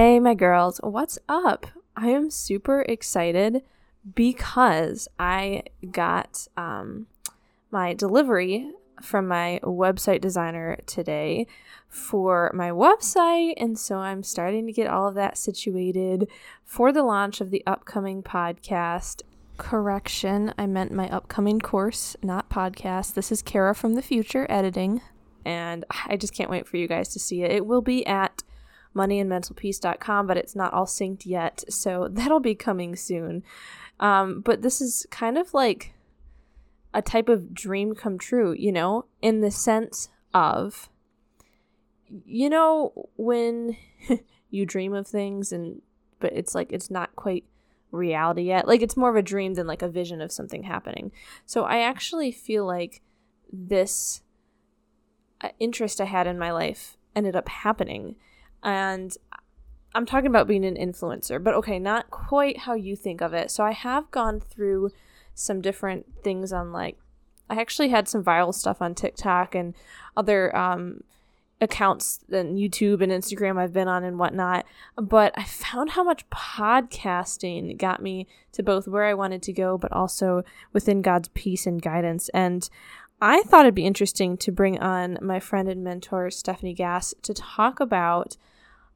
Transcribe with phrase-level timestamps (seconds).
[0.00, 1.66] Hey, my girls, what's up?
[1.96, 3.64] I am super excited
[4.14, 7.08] because I got um,
[7.72, 8.70] my delivery
[9.02, 11.48] from my website designer today
[11.88, 13.54] for my website.
[13.56, 16.28] And so I'm starting to get all of that situated
[16.64, 19.22] for the launch of the upcoming podcast.
[19.56, 23.14] Correction, I meant my upcoming course, not podcast.
[23.14, 25.00] This is Kara from the future editing.
[25.44, 27.50] And I just can't wait for you guys to see it.
[27.50, 28.44] It will be at
[28.94, 31.64] moneyandmentalpeace.com, but it's not all synced yet.
[31.68, 33.42] So that'll be coming soon.
[34.00, 35.94] Um, but this is kind of like
[36.94, 40.88] a type of dream come true, you know, in the sense of,
[42.24, 43.76] you know, when
[44.50, 45.82] you dream of things and,
[46.20, 47.44] but it's like, it's not quite
[47.90, 48.66] reality yet.
[48.66, 51.12] Like it's more of a dream than like a vision of something happening.
[51.46, 53.02] So I actually feel like
[53.52, 54.22] this
[55.40, 58.16] uh, interest I had in my life ended up happening
[58.62, 59.16] and
[59.94, 63.50] I'm talking about being an influencer, but okay, not quite how you think of it.
[63.50, 64.90] So I have gone through
[65.34, 66.98] some different things on like,
[67.48, 69.74] I actually had some viral stuff on TikTok and
[70.16, 71.02] other um,
[71.60, 74.66] accounts and YouTube and Instagram I've been on and whatnot.
[74.96, 79.78] But I found how much podcasting got me to both where I wanted to go,
[79.78, 82.28] but also within God's peace and guidance.
[82.30, 82.68] And
[83.20, 87.34] I thought it'd be interesting to bring on my friend and mentor, Stefanie Gass, to
[87.34, 88.36] talk about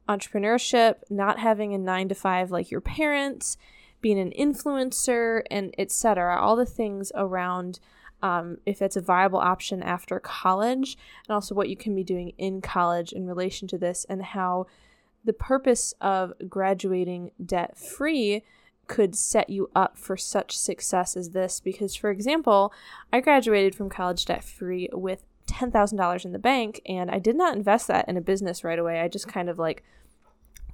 [0.07, 3.57] entrepreneurship, not having a nine to five like your parents,
[4.01, 6.39] being an influencer, and etc.
[6.39, 7.79] All the things around
[8.21, 12.31] um, if it's a viable option after college, and also what you can be doing
[12.37, 14.65] in college in relation to this, and how
[15.25, 18.43] the purpose of graduating debt free
[18.87, 21.59] could set you up for such success as this.
[21.59, 22.73] Because, for example,
[23.11, 27.55] I graduated from college debt free with $10,000 in the bank, and I did not
[27.55, 29.01] invest that in a business right away.
[29.01, 29.83] I just kind of like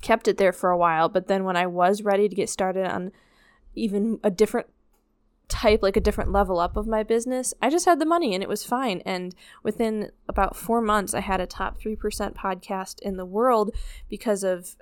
[0.02, 1.10] kept it there for a while.
[1.10, 3.12] But then when I was ready to get started on
[3.76, 4.68] even a different
[5.48, 8.44] type, like a different level up of my business, I just had the money and
[8.44, 9.02] it was fine.
[9.06, 11.98] And within about four months, I had a top 3%
[12.36, 13.72] podcast in the world
[14.10, 14.76] because of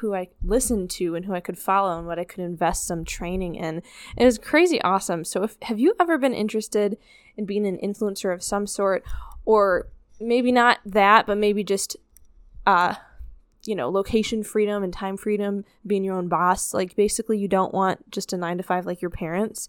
[0.00, 3.04] who I listened to and who I could follow and what I could invest some
[3.04, 3.82] training in.
[4.16, 5.24] It was crazy awesome.
[5.24, 6.98] So if have you ever been interested
[7.36, 9.04] in being an influencer of some sort
[9.44, 9.88] or
[10.20, 11.96] maybe not that, but maybe just
[12.66, 12.94] uh
[13.64, 16.74] you know, location freedom and time freedom, being your own boss.
[16.74, 19.68] Like basically you don't want just a 9 to 5 like your parents.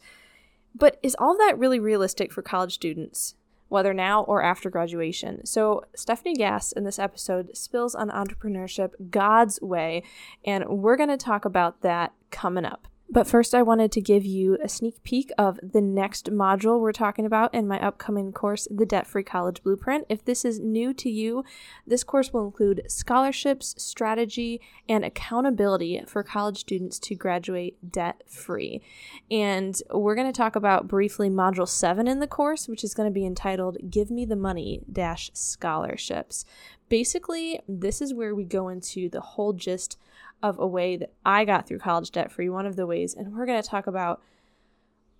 [0.76, 3.36] But is all that really realistic for college students?
[3.74, 5.48] Whether now or after graduation.
[5.48, 10.04] So, Stefanie Gass in this episode spills on entrepreneurship God's way,
[10.46, 12.88] and we're going to talk about that coming up.
[13.14, 16.92] But first, I wanted to give you a sneak peek of the next module we're
[16.92, 20.08] talking about in my upcoming course, The Debt Free College Blueprint.
[20.10, 21.44] If this is new to you,
[21.86, 28.82] this course will include scholarships, strategy, and accountability for college students to graduate debt free.
[29.30, 33.08] And we're going to talk about briefly Module 7 in the course, which is going
[33.08, 36.46] to be entitled Give Me the Money Dash Scholarships.
[36.90, 40.00] Basically, this is where we go into the whole gist
[40.44, 43.16] of a way that I got through college debt free, one of the ways.
[43.16, 44.22] And we're going to talk about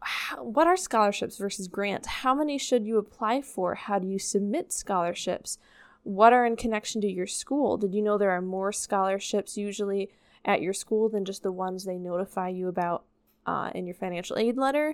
[0.02, 2.08] how, what are scholarships versus grants?
[2.08, 3.76] How many should you apply for?
[3.76, 5.58] How do you submit scholarships?
[6.04, 7.78] What are in connection to your school?
[7.78, 10.12] Did you know there are more scholarships usually
[10.44, 13.06] at your school than just the ones they notify you about
[13.46, 14.94] uh, in your financial aid letter?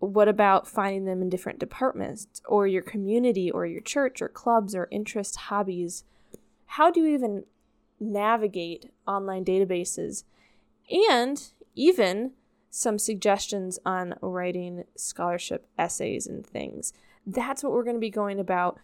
[0.00, 4.74] What about finding them in different departments or your community or your church or clubs
[4.74, 6.02] or interest hobbies?
[6.66, 7.44] How do you even
[8.12, 10.24] navigate online databases,
[11.12, 11.42] and
[11.74, 12.32] even
[12.70, 16.92] some suggestions on writing scholarship essays and things.
[17.26, 18.80] That's what we're going to be going about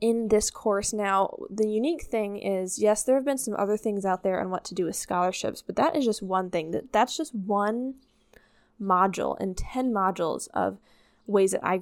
[0.00, 0.92] in this course.
[0.92, 4.50] Now, the unique thing is, yes, there have been some other things out there on
[4.50, 6.72] what to do with scholarships, but that is just one thing.
[6.72, 7.94] That that's just one
[8.80, 10.78] module and 10 modules of
[11.26, 11.78] ways that I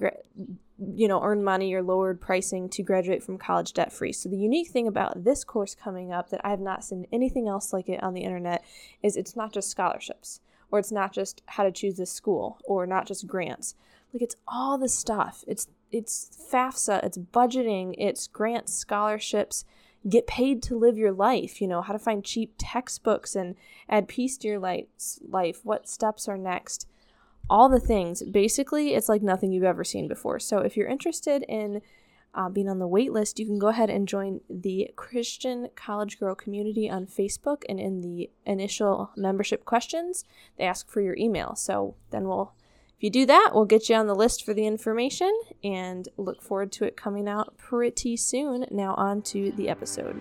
[0.79, 4.12] you know, earn money or lowered pricing to graduate from college debt free.
[4.12, 7.49] So the unique thing about this course coming up that I have not seen anything
[7.49, 8.65] else like it on the internet
[9.03, 10.41] is it's not just scholarships
[10.71, 13.76] or it's not just how to choose this school or not just grants.
[14.12, 15.44] Like it's all the stuff.
[15.47, 19.65] It's it's FAFSA, it's budgeting, it's grants, scholarships,
[20.09, 23.55] get paid to live your life, you know, how to find cheap textbooks and
[23.88, 26.88] add peace to your life, what steps are next
[27.49, 28.23] all the things.
[28.23, 30.38] Basically, it's like nothing you've ever seen before.
[30.38, 31.82] So if you're interested in
[32.35, 36.19] uh, being on the wait list, you can go ahead and join the Christian College
[36.19, 37.62] Girl community on Facebook.
[37.69, 40.25] And in the initial membership questions,
[40.58, 41.55] they ask for your email.
[41.55, 42.52] So then we'll,
[42.96, 45.32] if you do that, we'll get you on the list for the information
[45.62, 48.67] and look forward to it coming out pretty soon.
[48.70, 50.20] Now, on to the episode.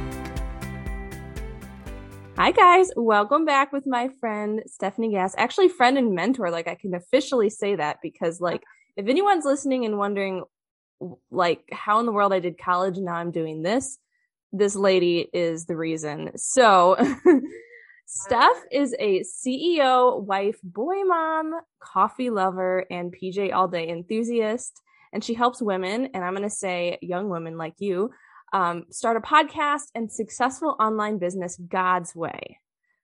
[2.41, 2.89] Hi, guys.
[2.95, 5.35] Welcome back with my friend Stefanie Gass.
[5.37, 6.49] Actually, friend and mentor.
[6.49, 8.63] Like, I can officially say that because, like,
[8.97, 10.43] if anyone's listening and wondering,
[11.29, 13.99] like, how in the world I did college and now I'm doing this,
[14.51, 16.31] this lady is the reason.
[16.35, 16.97] So,
[18.07, 24.81] Steph is a CEO, wife, boy mom, coffee lover, and PJ all day enthusiast.
[25.13, 28.09] And she helps women, and I'm going to say young women like you,
[28.53, 32.59] um, start a podcast and successful online business God's way.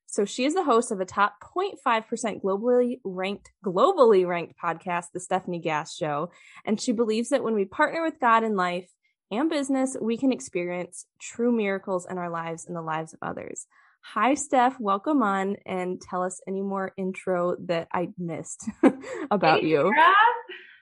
[0.09, 5.19] So she is the host of a top 0.5% globally ranked, globally ranked podcast, The
[5.19, 6.31] Stefanie Gass Show.
[6.65, 8.89] And she believes that when we partner with God in life
[9.31, 13.67] and business, we can experience true miracles in our lives and the lives of others.
[14.01, 14.79] Hi, Steph.
[14.79, 18.69] Welcome on and tell us any more intro that I missed
[19.29, 19.91] about hey, you.
[19.93, 20.13] Sarah.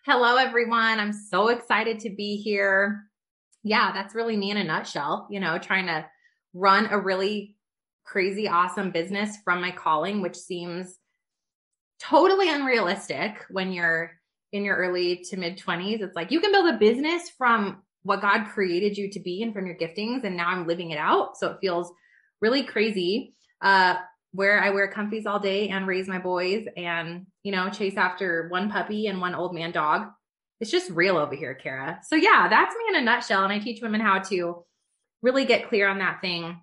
[0.06, 1.00] Hello, everyone.
[1.00, 3.06] I'm so excited to be here
[3.66, 6.06] yeah, that's really me in a nutshell, you know, trying to
[6.54, 7.56] run a really
[8.06, 11.00] crazy, awesome business from my calling, which seems
[12.00, 14.12] totally unrealistic when you're
[14.52, 16.02] in your early to mid 20s.
[16.02, 19.52] It's like you can build a business from what God created you to be and
[19.52, 20.24] from your giftings.
[20.24, 21.36] And now I'm living it out.
[21.36, 21.92] So it feels
[22.42, 23.34] really crazy.
[23.62, 23.96] Uh,
[24.32, 28.48] where I wear comfies all day and raise my boys and, you know, chase after
[28.50, 30.10] one puppy and one old man dog
[30.60, 32.00] it's just real over here, Kara.
[32.04, 33.44] So yeah, that's me in a nutshell.
[33.44, 34.64] And I teach women how to
[35.22, 36.62] really get clear on that thing,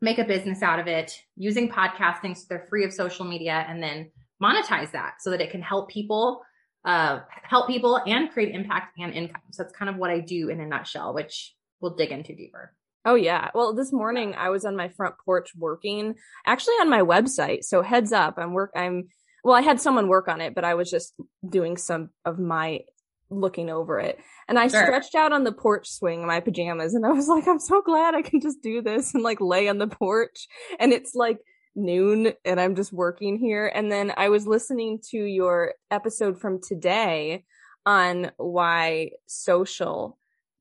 [0.00, 3.82] make a business out of it using podcasting so they're free of social media and
[3.82, 4.10] then
[4.42, 6.42] monetize that so that it can help people
[6.84, 9.42] uh, help people and create impact and income.
[9.50, 12.74] So that's kind of what I do in a nutshell, which we'll dig into deeper.
[13.04, 13.50] Oh yeah.
[13.54, 16.14] Well, this morning I was on my front porch working,
[16.46, 17.64] actually on my website.
[17.64, 19.08] So heads up, I'm work I'm
[19.44, 21.14] well, I had someone work on it, but I was just
[21.48, 22.80] doing some of my
[23.30, 24.18] looking over it.
[24.48, 24.84] And I sure.
[24.84, 27.82] stretched out on the porch swing in my pajamas and I was like, I'm so
[27.82, 30.46] glad I can just do this and like lay on the porch.
[30.78, 31.38] And it's like
[31.74, 33.70] noon and I'm just working here.
[33.72, 37.44] And then I was listening to your episode from today
[37.86, 40.17] on why social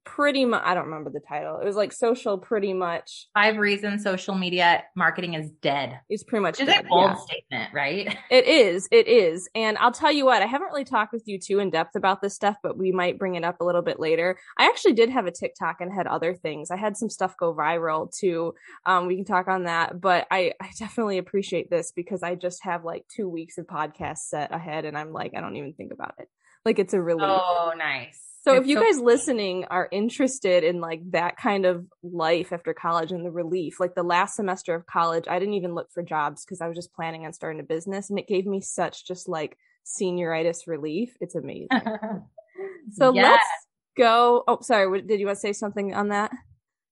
[0.07, 1.59] pretty much I don't remember the title.
[1.59, 6.00] It was like social pretty much five reasons social media marketing is dead.
[6.09, 7.15] It's pretty much is dead, a bold yeah.
[7.15, 8.18] statement, right?
[8.30, 8.88] It is.
[8.92, 9.50] It is.
[9.56, 12.22] And I'll tell you what, I haven't really talked with you too in depth about
[12.22, 14.38] this stuff, but we might bring it up a little bit later.
[14.58, 16.72] I actually did have a TikTok and had other things.
[16.72, 18.53] I had some stuff go viral too.
[18.86, 22.63] Um, we can talk on that, but I, I definitely appreciate this because I just
[22.63, 25.91] have like two weeks of podcasts set ahead and I'm like, I don't even think
[25.91, 26.27] about it.
[26.65, 27.29] Like it's a relief.
[27.29, 28.26] Oh, nice.
[28.48, 32.74] So if you so- guys listening are interested in like that kind of life after
[32.74, 36.04] college and the relief, like the last semester of college, I didn't even look for
[36.04, 39.06] jobs because I was just planning on starting a business and it gave me such
[39.06, 41.16] just like senioritis relief.
[41.20, 41.68] It's amazing.
[42.94, 43.24] so yes.
[43.24, 43.50] let's
[43.98, 44.44] go.
[44.48, 45.01] Oh, sorry.
[45.01, 46.32] Did you want to say something on that?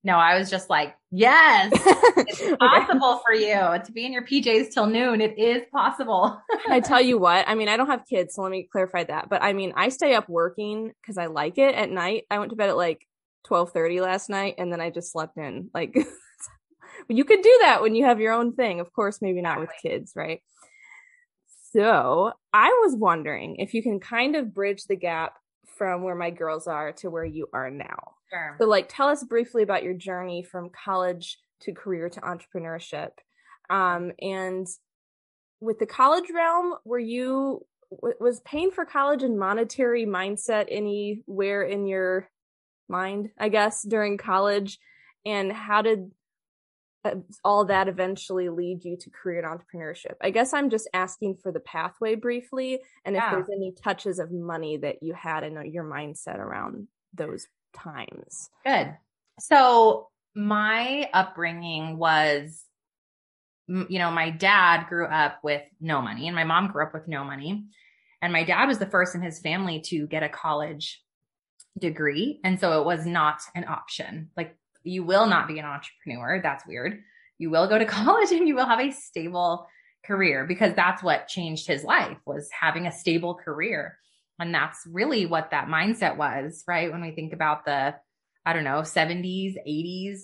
[0.05, 1.71] No, I was just like, yes,
[2.15, 5.19] it's possible for you to be in your PJs till noon.
[5.19, 6.39] It is possible.
[6.69, 9.29] I tell you what, I mean, I don't have kids, so let me clarify that.
[9.29, 12.25] But I mean, I stay up working because I like it at night.
[12.29, 13.07] I went to bed at like
[13.47, 15.71] twelve thirty last night, and then I just slept in.
[15.73, 15.97] Like,
[17.09, 18.79] you could do that when you have your own thing.
[18.81, 20.43] Of course, maybe not with kids, right?
[21.71, 25.33] So I was wondering if you can kind of bridge the gap
[25.77, 28.13] from where my girls are to where you are now.
[28.29, 28.55] Sure.
[28.59, 33.11] So, like, tell us briefly about your journey from college to career to entrepreneurship.
[33.69, 34.67] Um, and
[35.59, 41.87] with the college realm, were you was paying for college and monetary mindset anywhere in
[41.87, 42.29] your
[42.89, 43.29] mind?
[43.39, 44.79] I guess during college,
[45.25, 46.11] and how did
[47.43, 50.15] all that eventually lead you to career and entrepreneurship?
[50.21, 53.25] I guess I'm just asking for the pathway briefly and yeah.
[53.25, 57.47] if there's any touches of money that you had in uh, your mindset around those
[57.73, 58.49] times.
[58.65, 58.95] Good.
[59.39, 62.65] So, my upbringing was
[63.67, 67.07] you know, my dad grew up with no money and my mom grew up with
[67.07, 67.65] no money.
[68.21, 71.01] And my dad was the first in his family to get a college
[71.77, 72.39] degree.
[72.43, 74.29] And so it was not an option.
[74.37, 76.41] Like you will not be an entrepreneur.
[76.41, 77.01] That's weird.
[77.37, 79.67] You will go to college and you will have a stable
[80.05, 83.97] career because that's what changed his life was having a stable career.
[84.39, 86.91] And that's really what that mindset was, right?
[86.91, 87.95] When we think about the,
[88.45, 90.19] I don't know, 70s, 80s.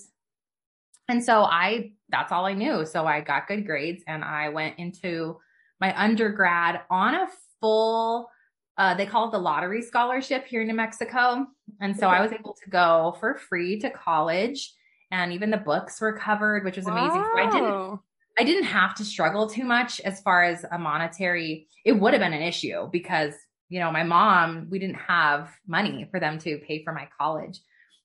[1.07, 2.85] And so I, that's all I knew.
[2.85, 5.37] So I got good grades and I went into
[5.79, 7.27] my undergrad on a
[7.59, 8.29] full
[8.77, 11.45] uh, they call it the lottery scholarship here in New Mexico.
[11.79, 14.73] And so I was able to go for free to college
[15.11, 17.21] and even the books were covered, which was amazing.
[17.21, 17.31] Wow.
[17.35, 17.99] So I didn't
[18.39, 21.67] I didn't have to struggle too much as far as a monetary.
[21.83, 23.33] It would have been an issue because,
[23.67, 27.59] you know, my mom, we didn't have money for them to pay for my college.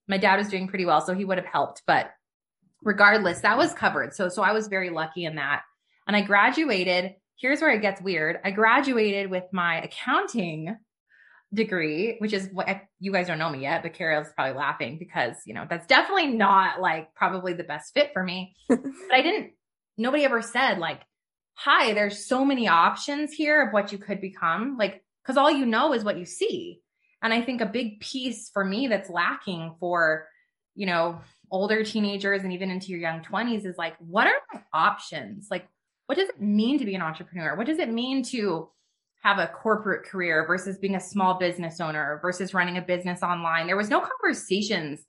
[0.09, 2.11] My dad was doing pretty well, so he would have helped, but
[2.83, 4.15] regardless, that was covered.
[4.15, 5.63] So so I was very lucky in that.
[6.09, 8.39] And I graduated here's where it gets weird.
[8.45, 10.77] I graduated with my accounting
[11.55, 15.37] degree, which is what you guys don't know me yet, but Kara's probably laughing because,
[15.47, 18.57] you know, that's definitely not like probably the best fit for me.
[18.69, 18.81] but
[19.13, 19.53] I didn't,
[19.97, 21.01] nobody ever said like,
[21.55, 24.77] hi, there's so many options here of what you could become.
[24.79, 26.81] Like, cause all you know is what you see.
[27.23, 30.29] And I think a big piece for me that's lacking for,
[30.75, 34.61] you know, older teenagers and even into your young 20s is like, what are my
[34.73, 35.49] options?
[35.51, 35.67] Like,
[36.07, 37.57] what does it mean to be an entrepreneur?
[37.57, 38.69] What does it mean to
[39.23, 43.67] have a corporate career versus being a small business owner versus running a business online?
[43.67, 45.01] There was no conversations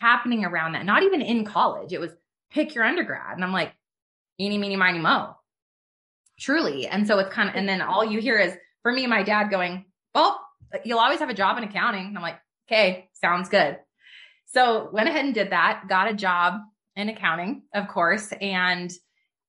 [0.00, 1.92] happening around that, not even in college.
[1.92, 2.12] It was
[2.50, 3.34] pick your undergrad.
[3.34, 3.72] And I'm like,
[4.38, 5.34] eeny, meeny, miny, mo.
[6.38, 6.86] Truly.
[6.86, 9.50] And so it's kind of, and then all you hear is for me, my dad
[9.50, 10.40] going, well,
[10.84, 12.06] you'll always have a job in accounting.
[12.06, 13.78] And I'm like, okay, sounds good.
[14.46, 16.60] So went ahead and did that, got a job
[16.96, 18.32] in accounting, of course.
[18.40, 18.92] And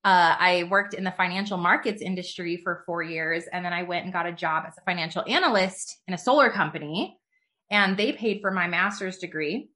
[0.05, 3.45] uh, I worked in the financial markets industry for four years.
[3.51, 6.51] And then I went and got a job as a financial analyst in a solar
[6.51, 7.17] company.
[7.71, 9.71] And they paid for my master's degree.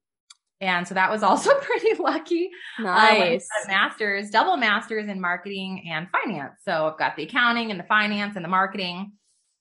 [0.60, 2.50] And so that was also pretty lucky.
[2.78, 3.48] Nice.
[3.64, 6.60] Uh, master's, double master's in marketing and finance.
[6.64, 9.14] So I've got the accounting and the finance and the marketing,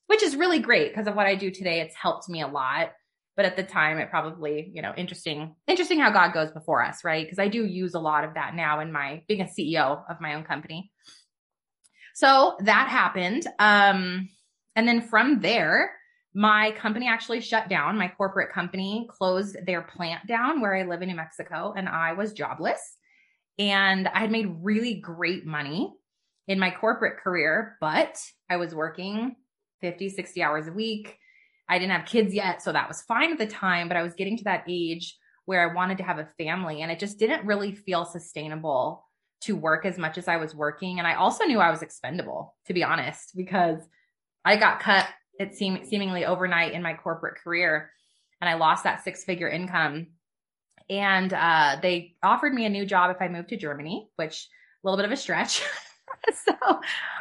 [0.05, 1.81] which is really great because of what I do today.
[1.81, 2.91] It's helped me a lot
[3.39, 7.05] but at the time it probably you know interesting interesting how god goes before us
[7.05, 7.25] right?
[7.25, 10.19] Because i do use a lot of that now in my being a ceo of
[10.19, 10.91] my own company.
[12.15, 14.27] So that happened um
[14.75, 15.91] and then from there
[16.35, 17.97] my company actually shut down.
[17.97, 22.11] My corporate company closed their plant down where i live in new mexico and i
[22.11, 22.97] was jobless.
[23.57, 25.93] And i had made really great money
[26.49, 29.37] in my corporate career but i was working
[29.79, 31.18] 50 60 hours a week
[31.69, 34.15] I didn't have kids yet, so that was fine at the time, but I was
[34.15, 37.45] getting to that age where I wanted to have a family and it just didn't
[37.45, 39.05] really feel sustainable
[39.41, 40.99] to work as much as I was working.
[40.99, 43.79] And I also knew I was expendable, to be honest, because
[44.43, 45.07] I got cut,
[45.39, 47.91] it seemed seemingly overnight in my corporate career
[48.41, 50.07] and I lost that six figure income.
[50.89, 54.47] And uh, they offered me a new job if I moved to Germany, which
[54.83, 55.61] a little bit of a stretch.
[56.45, 56.53] so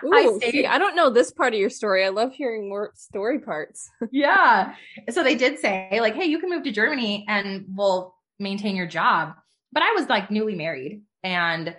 [0.04, 0.52] Ooh, I stayed.
[0.52, 2.04] See, I don't know this part of your story.
[2.04, 3.90] I love hearing more story parts.
[4.11, 4.75] yeah.
[5.11, 8.87] So they did say, like, hey, you can move to Germany and we'll maintain your
[8.87, 9.35] job.
[9.73, 11.76] But I was like newly married and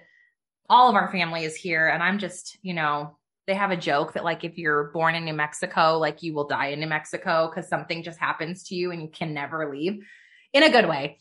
[0.69, 1.87] all of our family is here.
[1.87, 5.25] And I'm just, you know, they have a joke that like if you're born in
[5.25, 8.91] New Mexico, like you will die in New Mexico because something just happens to you
[8.91, 10.05] and you can never leave
[10.53, 11.17] in a good way.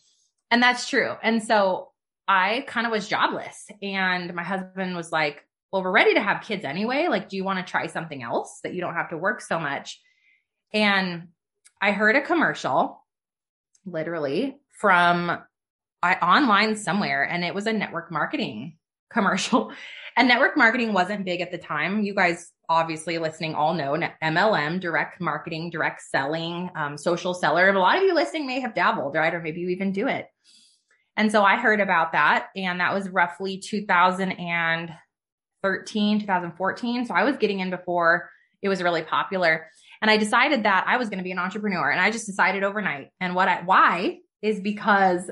[0.50, 1.14] And that's true.
[1.22, 1.92] And so
[2.26, 3.70] I kind of was jobless.
[3.82, 7.08] And my husband was like, well, we're ready to have kids anyway.
[7.08, 9.58] Like, do you want to try something else that you don't have to work so
[9.60, 10.00] much?
[10.72, 11.28] And
[11.80, 13.04] I heard a commercial
[13.84, 15.38] literally from
[16.02, 18.76] I, online somewhere, and it was a network marketing
[19.12, 19.72] commercial.
[20.16, 22.02] And network marketing wasn't big at the time.
[22.02, 27.68] You guys, obviously, listening, all know MLM, direct marketing, direct selling, um, social seller.
[27.68, 29.32] A lot of you listening may have dabbled, right?
[29.32, 30.26] Or maybe you even do it.
[31.16, 34.92] And so I heard about that, and that was roughly 2000 and
[35.62, 37.06] 2013, 2014.
[37.06, 38.30] So I was getting in before
[38.62, 39.68] it was really popular.
[40.00, 42.62] And I decided that I was going to be an entrepreneur and I just decided
[42.62, 43.08] overnight.
[43.20, 45.30] And what I, why is because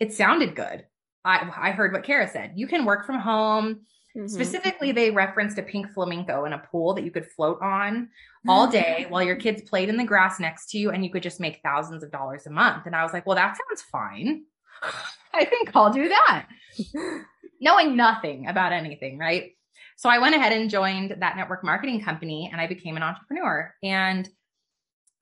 [0.00, 0.84] it sounded good.
[1.24, 2.52] I, I heard what Kara said.
[2.56, 3.80] You can work from home.
[4.16, 4.28] Mm-hmm.
[4.28, 8.10] Specifically, they referenced a pink flamingo in a pool that you could float on
[8.46, 11.22] all day while your kids played in the grass next to you and you could
[11.22, 12.86] just make thousands of dollars a month.
[12.86, 14.44] And I was like, well, that sounds fine.
[15.34, 16.46] I think I'll do that.
[17.60, 19.52] Knowing nothing about anything, right?
[19.96, 23.72] So I went ahead and joined that network marketing company and I became an entrepreneur.
[23.82, 24.28] And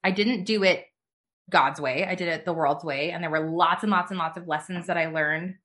[0.03, 0.85] I didn't do it
[1.49, 2.05] God's way.
[2.05, 3.11] I did it the world's way.
[3.11, 5.55] And there were lots and lots and lots of lessons that I learned.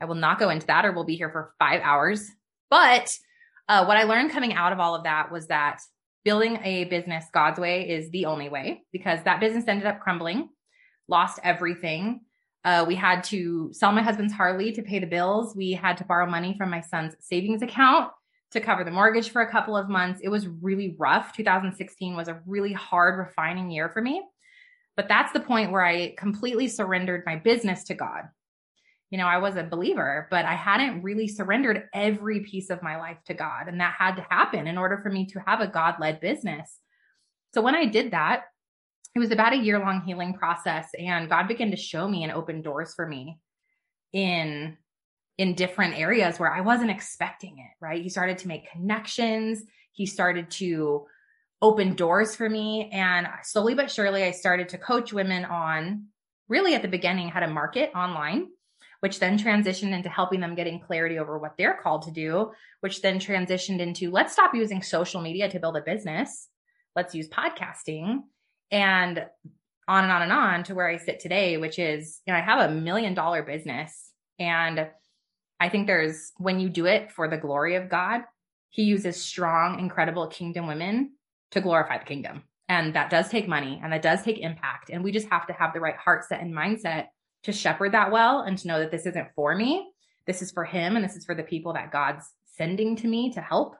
[0.00, 2.26] I will not go into that or we'll be here for five hours.
[2.70, 3.08] But
[3.68, 5.80] uh, what I learned coming out of all of that was that
[6.24, 10.48] building a business God's way is the only way because that business ended up crumbling,
[11.08, 12.20] lost everything.
[12.64, 15.54] Uh, we had to sell my husband's Harley to pay the bills.
[15.54, 18.10] We had to borrow money from my son's savings account
[18.54, 20.20] to cover the mortgage for a couple of months.
[20.22, 21.36] It was really rough.
[21.36, 24.22] 2016 was a really hard, refining year for me.
[24.96, 28.22] But that's the point where I completely surrendered my business to God.
[29.10, 32.96] You know, I was a believer, but I hadn't really surrendered every piece of my
[32.96, 33.66] life to God.
[33.66, 36.78] And that had to happen in order for me to have a God led business.
[37.54, 38.44] So when I did that,
[39.14, 40.88] it was about a year long healing process.
[40.98, 43.38] And God began to show me and open doors for me
[44.12, 44.76] in
[45.36, 48.02] in different areas where I wasn't expecting it, right?
[48.02, 49.62] He started to make connections.
[49.92, 51.06] He started to
[51.60, 52.90] open doors for me.
[52.92, 56.06] And slowly but surely, I started to coach women on
[56.48, 58.48] really at the beginning how to market online,
[59.00, 63.02] which then transitioned into helping them getting clarity over what they're called to do, which
[63.02, 66.48] then transitioned into let's stop using social media to build a business.
[66.94, 68.20] Let's use podcasting
[68.70, 69.26] and
[69.88, 72.42] on and on and on to where I sit today, which is, you know, I
[72.42, 74.88] have a million dollar business and
[75.64, 78.20] I think there's when you do it for the glory of God,
[78.68, 81.12] he uses strong, incredible kingdom women
[81.52, 82.42] to glorify the kingdom.
[82.68, 84.90] And that does take money and that does take impact.
[84.90, 87.06] And we just have to have the right heart set and mindset
[87.44, 89.90] to shepherd that well and to know that this isn't for me.
[90.26, 92.26] This is for him and this is for the people that God's
[92.58, 93.74] sending to me to help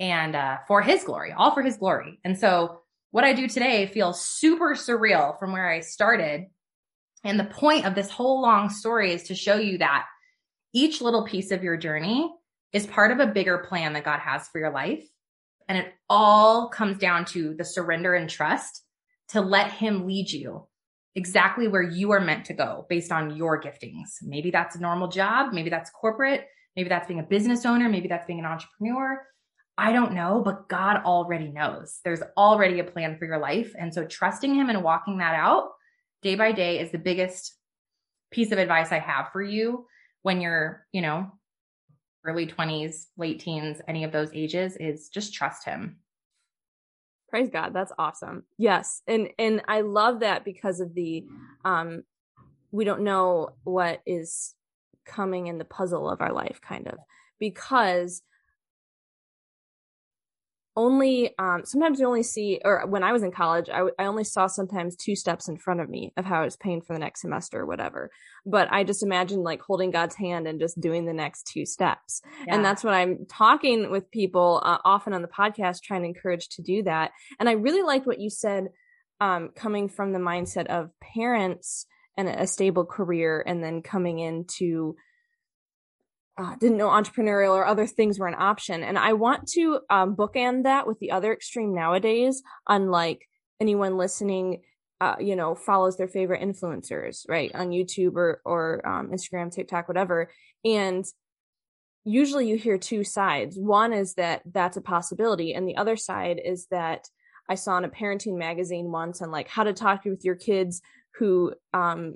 [0.00, 2.20] and uh, for his glory, all for his glory.
[2.24, 2.80] And so
[3.10, 6.46] what I do today feels super surreal from where I started.
[7.22, 10.06] And the point of this whole long story is to show you that
[10.78, 12.32] each little piece of your journey
[12.72, 15.04] is part of a bigger plan that God has for your life.
[15.68, 18.84] And it all comes down to the surrender and trust
[19.30, 20.68] to let Him lead you
[21.16, 24.22] exactly where you are meant to go based on your giftings.
[24.22, 25.52] Maybe that's a normal job.
[25.52, 26.46] Maybe that's corporate.
[26.76, 27.88] Maybe that's being a business owner.
[27.88, 29.20] Maybe that's being an entrepreneur.
[29.76, 31.98] I don't know, but God already knows.
[32.04, 33.72] There's already a plan for your life.
[33.76, 35.70] And so trusting Him and walking that out
[36.22, 37.56] day by day is the biggest
[38.30, 39.86] piece of advice I have for you
[40.28, 41.26] when you're, you know,
[42.22, 46.00] early 20s, late teens, any of those ages is just trust him.
[47.30, 47.72] Praise God.
[47.72, 48.44] That's awesome.
[48.58, 49.00] Yes.
[49.06, 51.24] And and I love that because of the
[51.64, 52.02] um
[52.72, 54.54] we don't know what is
[55.06, 56.98] coming in the puzzle of our life kind of
[57.40, 58.20] because
[60.78, 64.22] only um, sometimes you only see or when i was in college I, I only
[64.22, 67.00] saw sometimes two steps in front of me of how i was paying for the
[67.00, 68.10] next semester or whatever.
[68.46, 72.22] But i just imagine like holding god's hand and just doing the next two steps.
[72.46, 72.54] Yeah.
[72.54, 76.48] and that's what i'm talking with people uh, often on the podcast trying to encourage
[76.50, 77.10] to do that.
[77.40, 78.68] And i really liked what you said
[79.20, 81.86] um, coming from the mindset of parents
[82.16, 84.94] and a stable career and then coming into
[86.38, 88.84] uh, didn't know entrepreneurial or other things were an option.
[88.84, 93.28] And I want to um, bookend that with the other extreme nowadays, unlike
[93.60, 94.62] anyone listening,
[95.00, 99.88] uh, you know, follows their favorite influencers, right, on YouTube or, or um, Instagram, TikTok,
[99.88, 100.30] whatever.
[100.64, 101.04] And
[102.04, 103.56] usually you hear two sides.
[103.58, 105.54] One is that that's a possibility.
[105.54, 107.08] And the other side is that
[107.48, 110.82] I saw in a parenting magazine once on like how to talk with your kids
[111.14, 112.14] who um,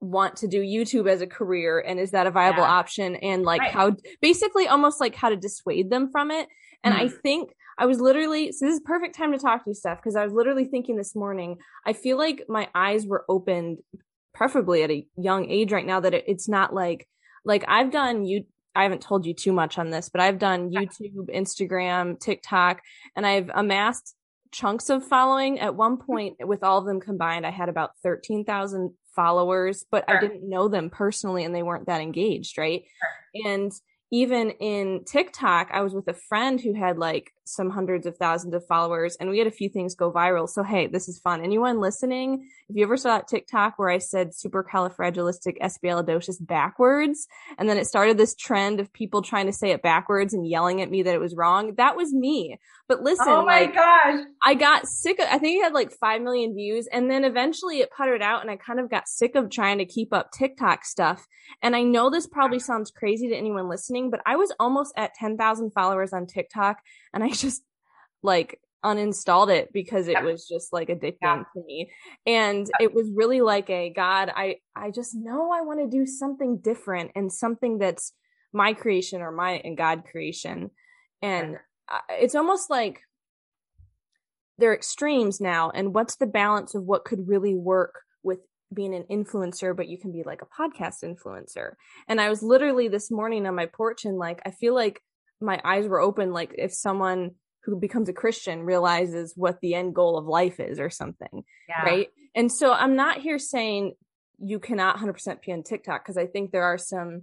[0.00, 2.70] want to do YouTube as a career and is that a viable yeah.
[2.70, 3.70] option and like right.
[3.70, 6.48] how basically almost like how to dissuade them from it.
[6.84, 6.98] And mm.
[6.98, 7.16] I mm-hmm.
[7.22, 10.16] think I was literally so this is perfect time to talk to you Steph because
[10.16, 13.78] I was literally thinking this morning I feel like my eyes were opened
[14.34, 17.08] preferably at a young age right now that it, it's not like
[17.44, 20.70] like I've done you I haven't told you too much on this but I've done
[20.70, 22.82] YouTube, Instagram, TikTok
[23.14, 24.14] and I've amassed
[24.52, 25.60] chunks of following.
[25.60, 30.16] At one point, with all of them combined, I had about 13,000 followers, but sure.
[30.16, 32.84] I didn't know them personally and they weren't that engaged, right?
[33.34, 33.52] Sure.
[33.52, 33.72] And
[34.12, 38.54] even in TikTok, I was with a friend who had like some hundreds of thousands
[38.54, 40.48] of followers and we had a few things go viral.
[40.48, 41.42] So, hey, this is fun.
[41.42, 47.78] Anyone listening, if you ever saw that TikTok where I said supercalifragilisticexpialidocious backwards, and then
[47.78, 51.04] it started this trend of people trying to say it backwards and yelling at me
[51.04, 52.58] that it was wrong, that was me.
[52.88, 55.92] But listen, oh my like, gosh, I got sick of, I think it had like
[55.92, 59.34] 5 million views and then eventually it puttered out and I kind of got sick
[59.34, 61.26] of trying to keep up TikTok stuff.
[61.62, 65.14] And I know this probably sounds crazy to anyone listening, but I was almost at
[65.14, 66.78] 10,000 followers on TikTok
[67.16, 67.62] and I just
[68.22, 71.42] like uninstalled it because it was just like addicting yeah.
[71.54, 71.90] to me.
[72.24, 76.06] And it was really like a God, I I just know I want to do
[76.06, 78.12] something different and something that's
[78.52, 80.70] my creation or my and God creation.
[81.20, 81.56] And
[82.10, 83.00] it's almost like
[84.58, 88.38] they're extremes now and what's the balance of what could really work with
[88.74, 91.74] being an influencer but you can be like a podcast influencer
[92.08, 95.00] and i was literally this morning on my porch and like i feel like
[95.40, 97.32] my eyes were open like if someone
[97.64, 101.82] who becomes a christian realizes what the end goal of life is or something yeah.
[101.82, 103.94] right and so i'm not here saying
[104.38, 107.22] you cannot 100% be on tiktok because i think there are some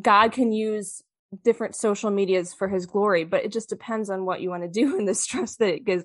[0.00, 1.02] god can use
[1.42, 4.68] different social medias for his glory, but it just depends on what you want to
[4.68, 6.04] do and the stress that it gives,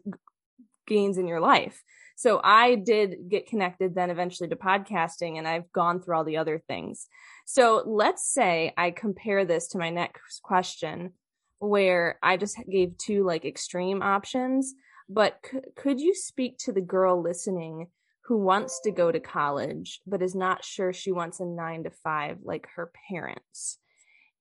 [0.88, 1.84] gains in your life.
[2.20, 6.36] So I did get connected then eventually to podcasting and I've gone through all the
[6.36, 7.08] other things.
[7.46, 11.14] So let's say I compare this to my next question
[11.60, 14.74] where I just gave two like extreme options,
[15.08, 17.88] but c- could you speak to the girl listening
[18.26, 21.90] who wants to go to college but is not sure she wants a 9 to
[21.90, 23.78] 5 like her parents?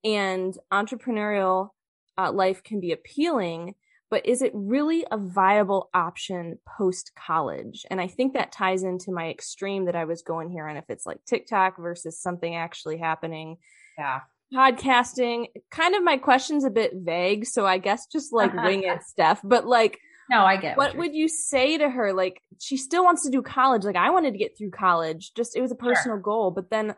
[0.03, 1.69] and entrepreneurial
[2.17, 3.75] uh, life can be appealing
[4.09, 9.11] but is it really a viable option post college and i think that ties into
[9.11, 12.97] my extreme that i was going here on if it's like tiktok versus something actually
[12.97, 13.57] happening.
[13.97, 14.21] Yeah.
[14.53, 19.03] Podcasting kind of my question's a bit vague so i guess just like wing it
[19.03, 22.13] steph but like no i get what, what would you say to her?
[22.13, 23.83] Like she still wants to do college.
[23.83, 25.33] Like i wanted to get through college.
[25.35, 26.21] Just it was a personal sure.
[26.21, 26.95] goal but then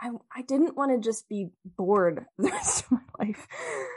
[0.00, 3.46] I I didn't want to just be bored the rest of my life.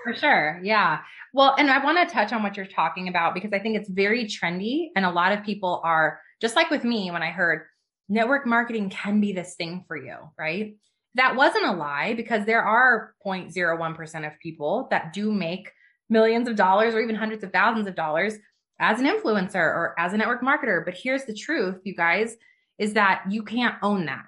[0.03, 0.59] For sure.
[0.63, 0.99] Yeah.
[1.33, 3.89] Well, and I want to touch on what you're talking about because I think it's
[3.89, 7.63] very trendy and a lot of people are just like with me when I heard
[8.09, 10.75] network marketing can be this thing for you, right?
[11.15, 15.71] That wasn't a lie because there are 0.01% of people that do make
[16.09, 18.35] millions of dollars or even hundreds of thousands of dollars
[18.79, 20.83] as an influencer or as a network marketer.
[20.83, 22.35] But here's the truth, you guys,
[22.77, 24.25] is that you can't own that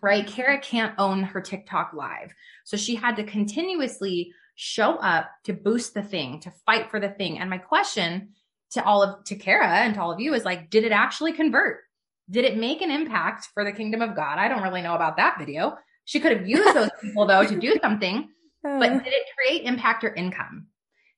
[0.00, 0.26] right?
[0.26, 2.32] Kara can't own her TikTok live.
[2.64, 7.08] So she had to continuously show up to boost the thing, to fight for the
[7.08, 7.38] thing.
[7.38, 8.30] And my question
[8.72, 11.32] to all of to Kara and to all of you is like, did it actually
[11.32, 11.80] convert?
[12.30, 14.38] Did it make an impact for the kingdom of God?
[14.38, 15.76] I don't really know about that video.
[16.04, 18.28] She could have used those people though to do something,
[18.62, 18.98] but uh.
[18.98, 20.66] did it create impact or income?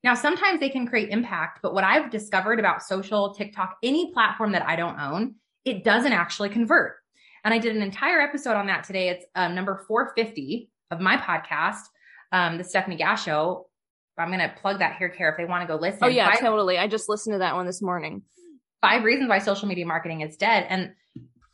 [0.04, 4.52] Now, sometimes they can create impact, but what I've discovered about social, TikTok, any platform
[4.52, 6.96] that I don't own, it doesn't actually convert.
[7.44, 9.08] And I did an entire episode on that today.
[9.08, 11.80] It's um, number 450 of my podcast,
[12.30, 13.66] um, the Stefanie Gass Show.
[14.18, 16.00] I'm going to plug that here, Kara if they want to go listen.
[16.02, 16.78] Oh, yeah, five, totally.
[16.78, 18.22] I just listened to that one this morning.
[18.80, 20.66] Five reasons why social media marketing is dead.
[20.68, 20.92] And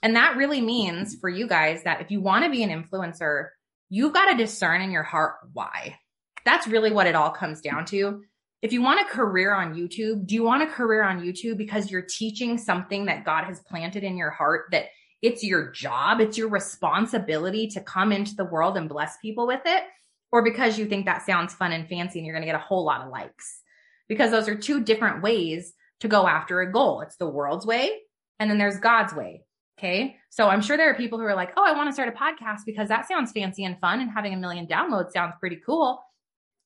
[0.02, 3.48] and that really means for you guys that if you want to be an influencer,
[3.88, 5.98] you've got to discern in your heart why.
[6.44, 8.22] That's really what it all comes down to.
[8.62, 11.90] If you want a career on YouTube, do you want a career on YouTube because
[11.90, 14.86] you're teaching something that God has planted in your heart that
[15.22, 19.62] it's your job, it's your responsibility to come into the world and bless people with
[19.64, 19.82] it,
[20.30, 22.64] or because you think that sounds fun and fancy and you're going to get a
[22.64, 23.62] whole lot of likes.
[24.08, 27.00] Because those are two different ways to go after a goal.
[27.00, 27.90] It's the world's way,
[28.38, 29.42] and then there's God's way.
[29.78, 30.16] Okay.
[30.30, 32.12] So I'm sure there are people who are like, oh, I want to start a
[32.12, 36.02] podcast because that sounds fancy and fun, and having a million downloads sounds pretty cool.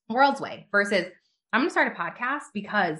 [0.08, 1.06] World's way versus
[1.52, 2.98] I'm going to start a podcast because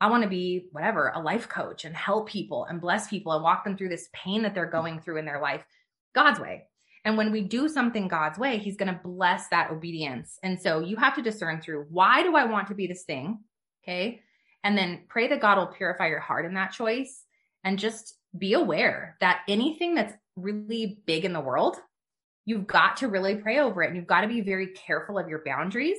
[0.00, 3.42] I want to be whatever, a life coach and help people and bless people and
[3.42, 5.64] walk them through this pain that they're going through in their life
[6.14, 6.64] God's way.
[7.04, 10.38] And when we do something God's way, He's going to bless that obedience.
[10.42, 13.38] And so you have to discern through why do I want to be this thing?
[13.84, 14.20] Okay.
[14.64, 17.24] And then pray that God will purify your heart in that choice
[17.62, 21.76] and just be aware that anything that's really big in the world,
[22.44, 25.28] you've got to really pray over it and you've got to be very careful of
[25.28, 25.98] your boundaries.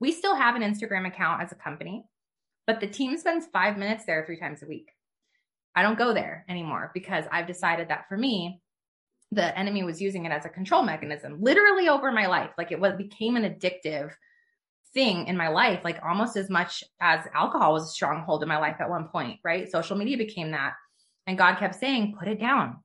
[0.00, 2.06] We still have an Instagram account as a company
[2.66, 4.90] but the team spends five minutes there three times a week.
[5.74, 8.60] I don't go there anymore because I've decided that for me,
[9.32, 12.50] the enemy was using it as a control mechanism, literally over my life.
[12.56, 14.12] Like it was became an addictive
[14.94, 18.58] thing in my life, like almost as much as alcohol was a stronghold in my
[18.58, 19.70] life at one point, right?
[19.70, 20.72] Social media became that.
[21.26, 22.78] And God kept saying, put it down,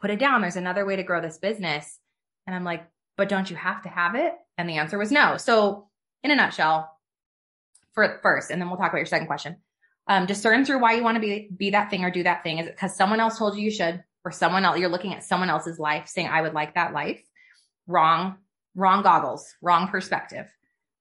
[0.00, 0.40] put it down.
[0.40, 1.98] There's another way to grow this business.
[2.46, 4.32] And I'm like, but don't you have to have it?
[4.56, 5.36] And the answer was no.
[5.36, 5.88] So,
[6.22, 6.90] in a nutshell,
[7.94, 9.56] for first, and then we'll talk about your second question.
[10.06, 12.58] Um, discern through why you want to be be that thing or do that thing.
[12.58, 15.24] Is it because someone else told you you should, or someone else you're looking at
[15.24, 17.22] someone else's life saying I would like that life?
[17.86, 18.36] Wrong,
[18.74, 20.46] wrong goggles, wrong perspective.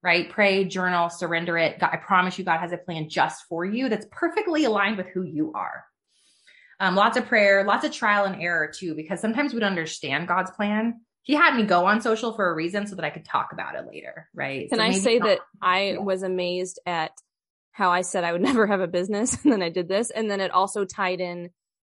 [0.04, 0.30] Right?
[0.30, 1.80] Pray, journal, surrender it.
[1.80, 5.08] God, I promise you, God has a plan just for you that's perfectly aligned with
[5.08, 5.84] who you are.
[6.80, 10.28] Um, lots of prayer, lots of trial and error too, because sometimes we don't understand
[10.28, 13.26] God's plan he had me go on social for a reason so that I could
[13.26, 14.70] talk about it later, right?
[14.70, 17.12] Can so I say that I was amazed at
[17.74, 20.10] how I said I would never have a business and then I did this.
[20.10, 21.50] And then it also tied in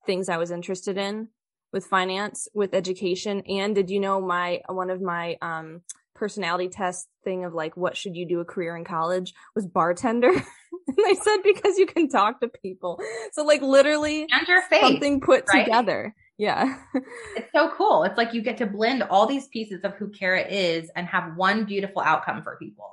[0.06, 1.30] things I was interested in
[1.72, 3.42] with finance, with education.
[3.48, 5.82] And did you know my, one of my, um,
[6.14, 10.30] personality test thing of like, what should you do a career in college was bartender.
[10.88, 13.00] and they said, because you can talk to people.
[13.32, 15.64] So like literally and your face, something put right?
[15.64, 16.14] together.
[16.42, 16.76] Yeah.
[17.36, 18.02] it's so cool.
[18.02, 21.38] It's like you get to blend all these pieces of who Kara is and have
[21.38, 22.90] one beautiful outcome for people.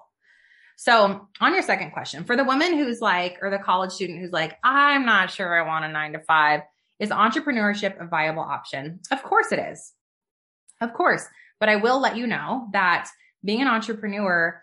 [0.77, 4.33] So, on your second question, for the woman who's like, or the college student who's
[4.33, 6.61] like, I'm not sure I want a nine to five,
[7.01, 9.01] is entrepreneurship a viable option?
[9.11, 9.95] Of course it is.
[10.83, 11.25] Of course.
[11.59, 13.09] But I will let you know that
[13.43, 14.63] being an entrepreneur,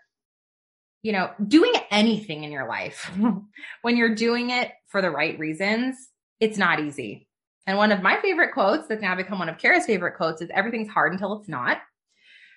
[1.02, 3.10] you know, doing anything in your life,
[3.82, 5.96] when you're doing it for the right reasons,
[6.38, 7.25] it's not easy.
[7.66, 10.50] And one of my favorite quotes that's now become one of Kara's favorite quotes is
[10.52, 11.78] everything's hard until it's not.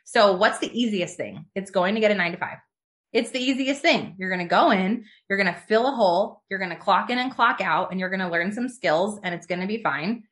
[0.04, 1.46] So, what's the easiest thing?
[1.56, 2.58] It's going to get a nine to five.
[3.12, 4.16] It's the easiest thing.
[4.20, 7.10] You're going to go in, you're going to fill a hole, you're going to clock
[7.10, 9.68] in and clock out, and you're going to learn some skills, and it's going to
[9.68, 10.24] be fine.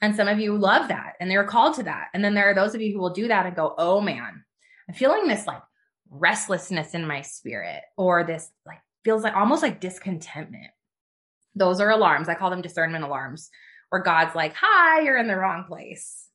[0.00, 2.08] And some of you love that and they're called to that.
[2.14, 4.44] And then there are those of you who will do that and go, oh man,
[4.88, 5.62] I'm feeling this like
[6.10, 10.70] restlessness in my spirit, or this like feels like almost like discontentment.
[11.54, 12.28] Those are alarms.
[12.28, 13.50] I call them discernment alarms,
[13.90, 16.26] where God's like, hi, you're in the wrong place.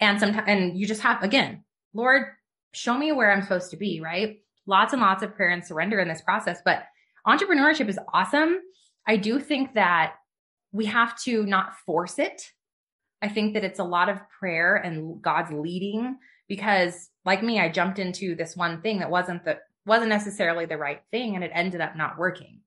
[0.00, 2.24] And sometimes, and you just have, again, Lord,
[2.72, 4.38] show me where I'm supposed to be, right?
[4.68, 6.60] lots and lots of prayer and surrender in this process.
[6.64, 6.84] But
[7.26, 8.58] entrepreneurship is awesome.
[9.06, 10.14] I do think that
[10.70, 12.52] we have to not force it.
[13.20, 17.70] I think that it's a lot of prayer and God's leading because like me, I
[17.70, 21.50] jumped into this one thing that wasn't the wasn't necessarily the right thing and it
[21.54, 22.60] ended up not working.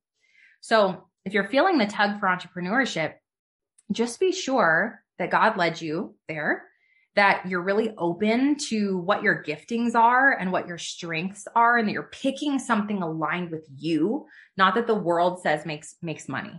[0.60, 3.14] So if you're feeling the tug for entrepreneurship,
[3.92, 6.66] just be sure that God led you there
[7.16, 11.88] that you're really open to what your giftings are and what your strengths are and
[11.88, 14.26] that you're picking something aligned with you
[14.58, 16.54] not that the world says makes makes money.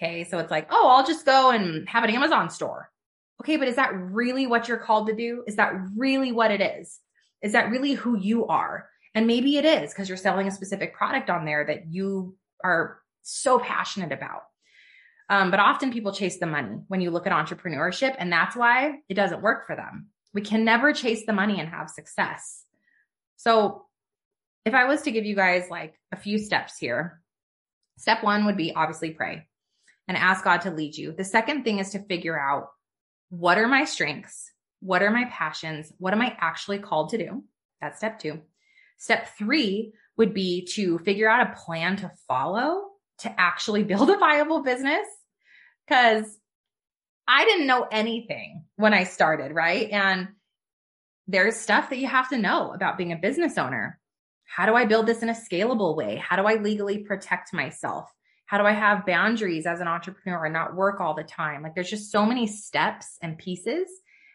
[0.00, 2.90] Okay so it's like oh i'll just go and have an amazon store.
[3.42, 5.44] Okay but is that really what you're called to do?
[5.46, 6.98] Is that really what it is?
[7.42, 8.88] Is that really who you are?
[9.14, 13.00] And maybe it is because you're selling a specific product on there that you are
[13.22, 14.42] so passionate about
[15.28, 19.00] um, but often people chase the money when you look at entrepreneurship, and that's why
[19.08, 20.08] it doesn't work for them.
[20.32, 22.64] We can never chase the money and have success.
[23.36, 23.86] So,
[24.64, 27.22] if I was to give you guys like a few steps here,
[27.96, 29.46] step one would be obviously pray
[30.06, 31.12] and ask God to lead you.
[31.12, 32.68] The second thing is to figure out
[33.30, 34.50] what are my strengths?
[34.80, 35.92] What are my passions?
[35.98, 37.44] What am I actually called to do?
[37.80, 38.40] That's step two.
[38.96, 42.88] Step three would be to figure out a plan to follow
[43.20, 45.06] to actually build a viable business
[45.88, 46.38] because
[47.26, 49.90] I didn't know anything when I started, right?
[49.90, 50.28] And
[51.26, 54.00] there's stuff that you have to know about being a business owner.
[54.44, 56.16] How do I build this in a scalable way?
[56.16, 58.10] How do I legally protect myself?
[58.46, 61.62] How do I have boundaries as an entrepreneur and not work all the time?
[61.62, 63.88] Like there's just so many steps and pieces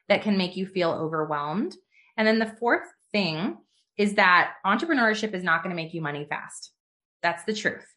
[0.07, 1.75] that can make you feel overwhelmed.
[2.15, 3.57] And then the fourth thing
[3.97, 6.71] is that entrepreneurship is not going to make you money fast.
[7.23, 7.87] That's the truth.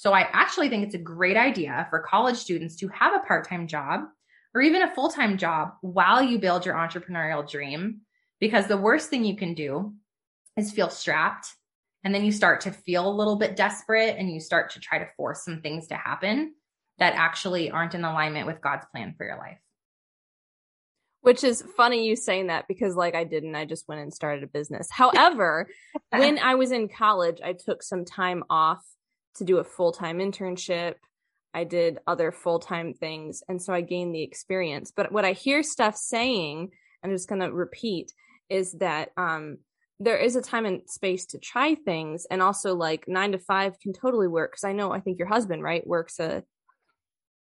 [0.00, 3.46] So I actually think it's a great idea for college students to have a part
[3.46, 4.04] time job
[4.54, 8.00] or even a full time job while you build your entrepreneurial dream.
[8.40, 9.92] Because the worst thing you can do
[10.56, 11.54] is feel strapped.
[12.02, 15.00] And then you start to feel a little bit desperate and you start to try
[15.00, 16.54] to force some things to happen
[16.98, 19.58] that actually aren't in alignment with God's plan for your life.
[21.20, 23.54] Which is funny you saying that because, like, I didn't.
[23.54, 24.88] I just went and started a business.
[24.90, 25.68] However,
[26.08, 28.82] when I was in college, I took some time off
[29.36, 30.94] to do a full time internship.
[31.52, 33.42] I did other full time things.
[33.48, 34.92] And so I gained the experience.
[34.94, 36.70] But what I hear Steph saying,
[37.02, 38.12] and I'm just going to repeat,
[38.48, 39.58] is that um,
[39.98, 42.26] there is a time and space to try things.
[42.30, 44.52] And also, like, nine to five can totally work.
[44.52, 46.44] Cause I know, I think your husband, right, works a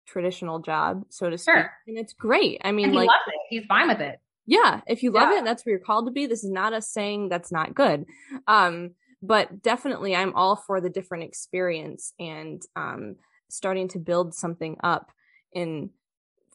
[0.07, 1.55] traditional job, so to speak.
[1.55, 1.71] Sure.
[1.87, 2.63] And it's great.
[2.65, 3.11] I mean, like,
[3.51, 4.19] he's fine with it.
[4.47, 4.81] Yeah.
[4.87, 5.41] If you love yeah.
[5.41, 6.27] it, that's where you're called to be.
[6.27, 8.07] This is not us saying that's not good.
[8.47, 13.17] Um, but definitely i'm all for the different experience and um,
[13.51, 15.11] starting to build something up
[15.53, 15.91] in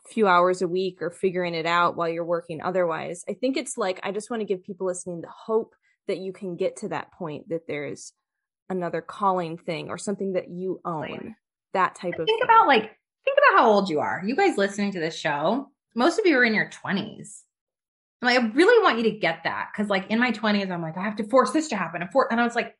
[0.08, 3.24] few hours a week or figuring it out while you're working otherwise.
[3.30, 5.76] I think it's like i just want to give people listening the hope
[6.08, 8.12] that you can get to that point that there's
[8.70, 11.36] another calling thing or something that you own
[11.74, 12.44] that type of think thing.
[12.44, 12.84] about like
[13.24, 14.22] think about how old you are.
[14.26, 17.42] You guys listening to this show most of you are in your 20s
[18.26, 20.98] like, I really want you to get that because, like, in my 20s, I'm like,
[20.98, 22.02] I have to force this to happen.
[22.02, 22.76] And, for, and I was like,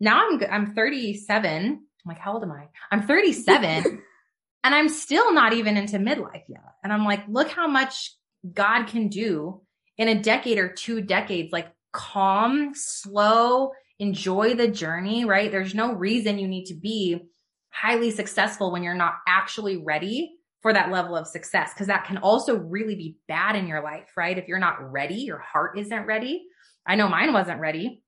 [0.00, 1.62] now I'm I'm 37.
[1.62, 2.68] I'm like, how old am I?
[2.90, 4.02] I'm 37,
[4.64, 6.62] and I'm still not even into midlife yet.
[6.82, 8.14] And I'm like, look how much
[8.52, 9.60] God can do
[9.98, 11.52] in a decade or two decades.
[11.52, 15.50] Like, calm, slow, enjoy the journey, right?
[15.50, 17.20] There's no reason you need to be
[17.68, 22.18] highly successful when you're not actually ready for that level of success because that can
[22.18, 24.36] also really be bad in your life, right?
[24.36, 26.44] If you're not ready, your heart isn't ready.
[26.86, 28.02] I know mine wasn't ready.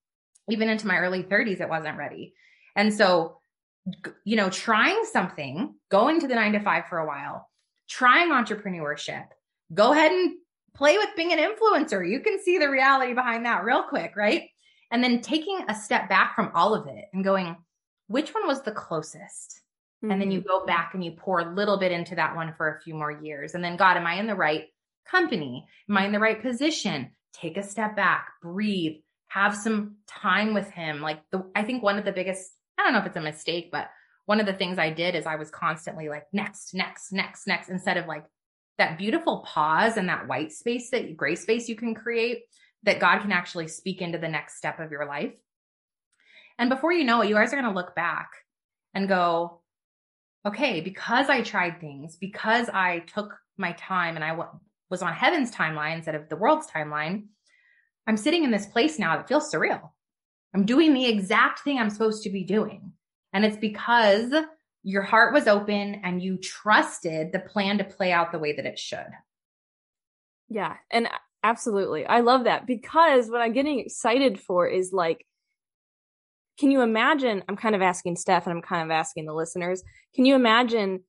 [0.50, 2.34] Even into my early 30s, it wasn't ready.
[2.76, 3.38] And so,
[4.24, 7.48] you know, trying something, going to the nine to five for a while,
[7.88, 9.24] trying entrepreneurship,
[9.72, 10.36] go ahead and
[10.74, 12.08] play with being an influencer.
[12.08, 14.48] You can see the reality behind that real quick, right?
[14.90, 17.56] And then taking a step back from all of it and going,
[18.08, 19.62] which one was the closest?
[20.02, 20.10] Mm-hmm.
[20.10, 20.48] And then you mm-hmm.
[20.48, 23.12] go back and you pour a little bit into that one for a few more
[23.12, 23.54] years.
[23.54, 24.64] And then, God, am I in the right
[25.06, 25.66] company?
[25.88, 27.10] Am I in the right position?
[27.32, 31.00] Take a step back, breathe, have some time with Him.
[31.00, 33.70] Like, the, I think one of the biggest, I don't know if it's a mistake,
[33.72, 33.88] but
[34.26, 37.68] one of the things I did is I was constantly like, next, next, next, next,
[37.68, 38.24] instead of like
[38.78, 42.42] that beautiful pause and that white space, that gray space you can create,
[42.82, 45.34] that God can actually speak into the next step of your life.
[46.58, 48.30] And before you know it, you guys are going to look back
[48.94, 49.61] and go,
[50.46, 54.50] okay, because I tried things, because I took my time and I w-
[54.90, 57.26] was on heaven's timeline instead of the world's timeline,
[58.06, 59.90] I'm sitting in this place now that feels surreal.
[60.54, 62.92] I'm doing the exact thing I'm supposed to be doing.
[63.32, 64.32] And it's because
[64.82, 68.66] your heart was open and you trusted the plan to play out the way that
[68.66, 69.06] it should.
[70.48, 70.76] Yeah.
[70.90, 71.08] And
[71.42, 72.04] absolutely.
[72.04, 75.24] I love that because what I'm getting excited for is like,
[76.62, 77.42] can you imagine?
[77.48, 79.82] I'm kind of asking Steph and I'm kind of asking the listeners.
[80.14, 81.00] Can you imagine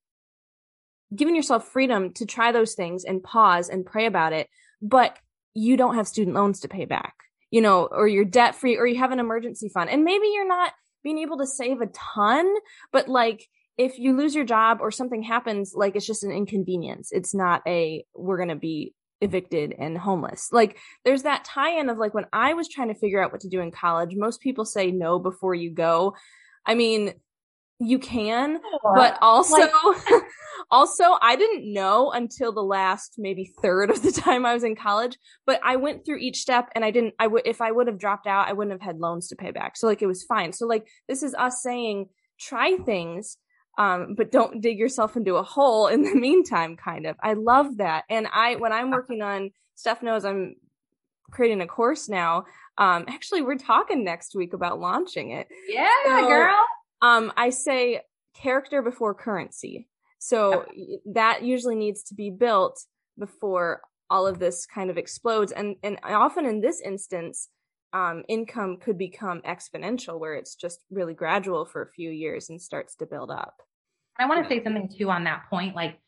[1.16, 4.50] giving yourself freedom to try those things and pause and pray about it,
[4.82, 5.16] but
[5.54, 7.14] you don't have student loans to pay back,
[7.52, 10.48] you know, or you're debt free or you have an emergency fund and maybe you're
[10.48, 12.52] not being able to save a ton,
[12.92, 17.12] but like if you lose your job or something happens, like it's just an inconvenience.
[17.12, 20.50] It's not a, we're going to be evicted and homeless.
[20.52, 23.42] Like there's that tie in of like when I was trying to figure out what
[23.42, 26.16] to do in college, most people say no before you go.
[26.66, 27.14] I mean,
[27.80, 29.72] you can, but also like-
[30.72, 34.76] also I didn't know until the last maybe third of the time I was in
[34.76, 37.88] college, but I went through each step and I didn't I would if I would
[37.88, 39.78] have dropped out, I wouldn't have had loans to pay back.
[39.78, 40.54] So like it was fine.
[40.54, 42.10] So like this is us saying
[42.40, 43.38] try things
[43.78, 47.16] um, but don't dig yourself into a hole in the meantime, kind of.
[47.22, 48.06] I love that.
[48.10, 50.56] And I, when I'm working on, Steph knows I'm
[51.32, 52.46] creating a course now.
[52.78, 55.48] Um, actually, we're talking next week about launching it.
[55.68, 56.66] Yeah, so, girl.
[57.02, 58.02] Um, I say
[58.34, 59.88] character before currency.
[60.20, 60.66] So
[61.14, 62.80] that usually needs to be built
[63.20, 65.52] before all of this kind of explodes.
[65.52, 67.50] And, and often in this instance,
[67.94, 72.62] um, income could become exponential where it's just really gradual for a few years and
[72.62, 73.62] starts to build up.
[74.18, 75.76] I want to say something too on that point.
[75.76, 76.00] Like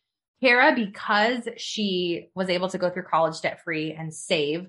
[0.41, 4.67] Kara, because she was able to go through college debt free and save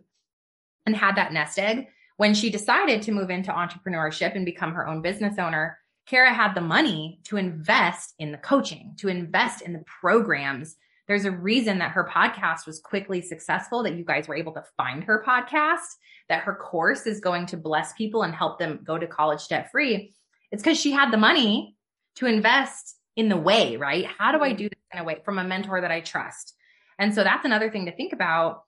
[0.84, 4.86] and had that nest egg, when she decided to move into entrepreneurship and become her
[4.86, 9.72] own business owner, Kara had the money to invest in the coaching, to invest in
[9.72, 10.76] the programs
[11.08, 14.64] there's a reason that her podcast was quickly successful, that you guys were able to
[14.76, 15.86] find her podcast,
[16.28, 19.70] that her course is going to bless people and help them go to college debt
[19.70, 20.12] free.
[20.50, 21.76] It's because she had the money
[22.16, 24.06] to invest in the way, right?
[24.06, 24.56] How do I mm-hmm.
[24.56, 26.54] do this in a way from a mentor that I trust?
[26.98, 28.62] And so that's another thing to think about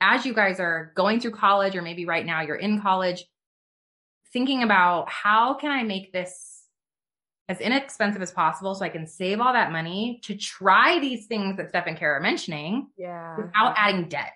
[0.00, 3.24] as you guys are going through college, or maybe right now you're in college,
[4.32, 6.51] thinking about how can I make this
[7.48, 11.56] as inexpensive as possible so I can save all that money to try these things
[11.56, 13.36] that Steph and Kara are mentioning yeah.
[13.36, 14.32] without adding debt.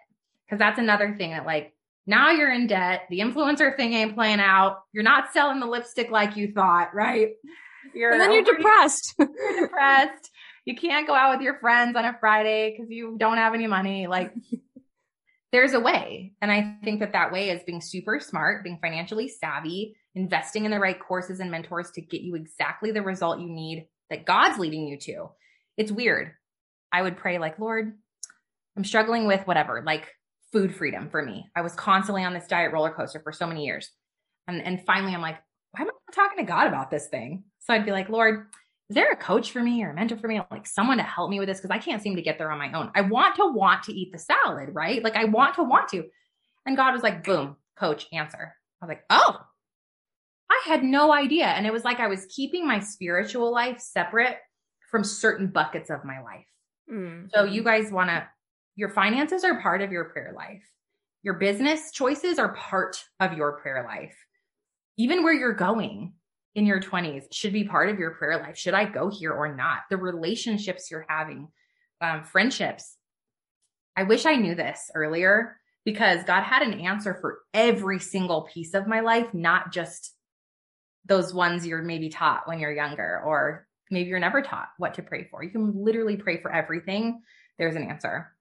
[0.50, 1.72] Cause that's another thing that like
[2.06, 3.02] now you're in debt.
[3.10, 4.82] The influencer thing ain't playing out.
[4.92, 7.32] You're not selling the lipstick like you thought, right?
[7.94, 9.14] You're and then you're depressed.
[9.18, 10.30] you're depressed.
[10.64, 13.66] You can't go out with your friends on a Friday because you don't have any
[13.66, 14.06] money.
[14.06, 14.32] Like
[15.52, 16.32] there's a way.
[16.40, 20.70] And I think that that way is being super smart, being financially savvy, investing in
[20.70, 24.58] the right courses and mentors to get you exactly the result you need that God's
[24.58, 25.28] leading you to.
[25.76, 26.32] It's weird.
[26.90, 27.92] I would pray, like, Lord,
[28.76, 30.08] I'm struggling with whatever, like
[30.52, 31.46] food freedom for me.
[31.54, 33.90] I was constantly on this diet roller coaster for so many years.
[34.48, 35.36] And, and finally, I'm like,
[35.72, 37.44] why am I not talking to God about this thing?
[37.60, 38.46] So I'd be like, Lord,
[38.88, 40.40] is there a coach for me or a mentor for me?
[40.50, 41.60] Like someone to help me with this?
[41.60, 42.90] Cause I can't seem to get there on my own.
[42.94, 45.02] I want to want to eat the salad, right?
[45.02, 46.04] Like I want to want to.
[46.64, 48.54] And God was like, boom, coach, answer.
[48.80, 49.40] I was like, oh,
[50.50, 51.46] I had no idea.
[51.46, 54.38] And it was like I was keeping my spiritual life separate
[54.90, 56.46] from certain buckets of my life.
[56.90, 57.26] Mm-hmm.
[57.34, 58.26] So you guys want to,
[58.76, 60.62] your finances are part of your prayer life.
[61.22, 64.14] Your business choices are part of your prayer life.
[64.96, 66.14] Even where you're going
[66.54, 68.56] in your 20s should be part of your prayer life.
[68.56, 69.80] Should I go here or not?
[69.90, 71.48] The relationships you're having,
[72.00, 72.96] um, friendships.
[73.96, 78.74] I wish I knew this earlier because God had an answer for every single piece
[78.74, 80.15] of my life, not just
[81.06, 85.02] those ones you're maybe taught when you're younger, or maybe you're never taught what to
[85.02, 85.42] pray for.
[85.42, 87.22] You can literally pray for everything.
[87.58, 88.32] There's an answer.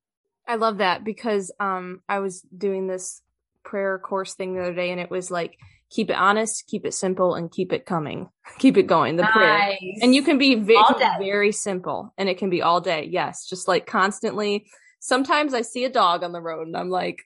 [0.47, 3.21] I love that because um I was doing this
[3.63, 5.57] prayer course thing the other day and it was like
[5.89, 8.29] keep it honest, keep it simple, and keep it coming.
[8.59, 9.15] keep it going.
[9.15, 9.31] The nice.
[9.33, 9.77] prayer.
[10.01, 10.77] And you can be, v-
[11.19, 13.07] very simple and it can be all day.
[13.09, 13.47] Yes.
[13.47, 14.65] Just like constantly.
[14.99, 17.21] Sometimes I see a dog on the road and I'm like,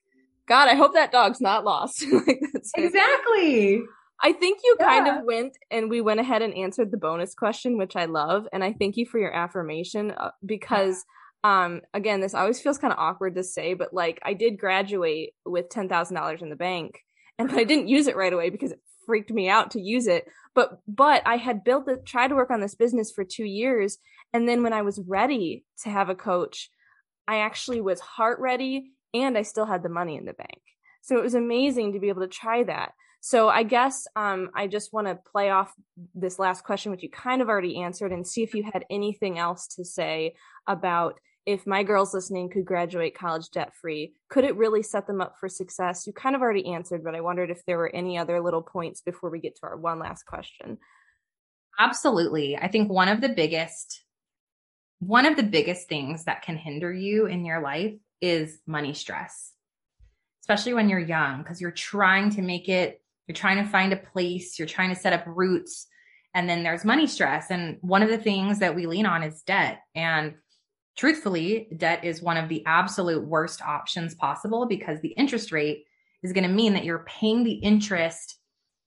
[0.48, 2.04] God, I hope that dog's not lost.
[2.28, 2.42] like,
[2.76, 3.76] exactly.
[3.76, 3.84] It.
[4.22, 4.86] I think you yeah.
[4.86, 8.48] kind of went and we went ahead and answered the bonus question, which I love.
[8.52, 11.06] And I thank you for your affirmation uh, because
[11.44, 15.34] um again this always feels kind of awkward to say but like i did graduate
[15.46, 17.00] with $10000 in the bank
[17.38, 20.26] and i didn't use it right away because it freaked me out to use it
[20.54, 23.98] but but i had built the tried to work on this business for two years
[24.34, 26.70] and then when i was ready to have a coach
[27.28, 30.62] i actually was heart ready and i still had the money in the bank
[31.02, 34.68] so it was amazing to be able to try that so i guess um, i
[34.68, 35.74] just want to play off
[36.16, 39.38] this last question which you kind of already answered and see if you had anything
[39.38, 40.34] else to say
[40.68, 45.20] about if my girls listening could graduate college debt free, could it really set them
[45.20, 46.06] up for success?
[46.06, 49.02] You kind of already answered, but I wondered if there were any other little points
[49.02, 50.78] before we get to our one last question.
[51.80, 52.56] Absolutely.
[52.56, 54.04] I think one of the biggest
[55.00, 59.54] one of the biggest things that can hinder you in your life is money stress.
[60.42, 63.98] Especially when you're young because you're trying to make it, you're trying to find a
[63.98, 65.86] place, you're trying to set up roots,
[66.34, 69.44] and then there's money stress and one of the things that we lean on is
[69.44, 70.34] debt and
[71.00, 75.86] truthfully, debt is one of the absolute worst options possible because the interest rate
[76.24, 78.36] is going to mean that you're paying the interest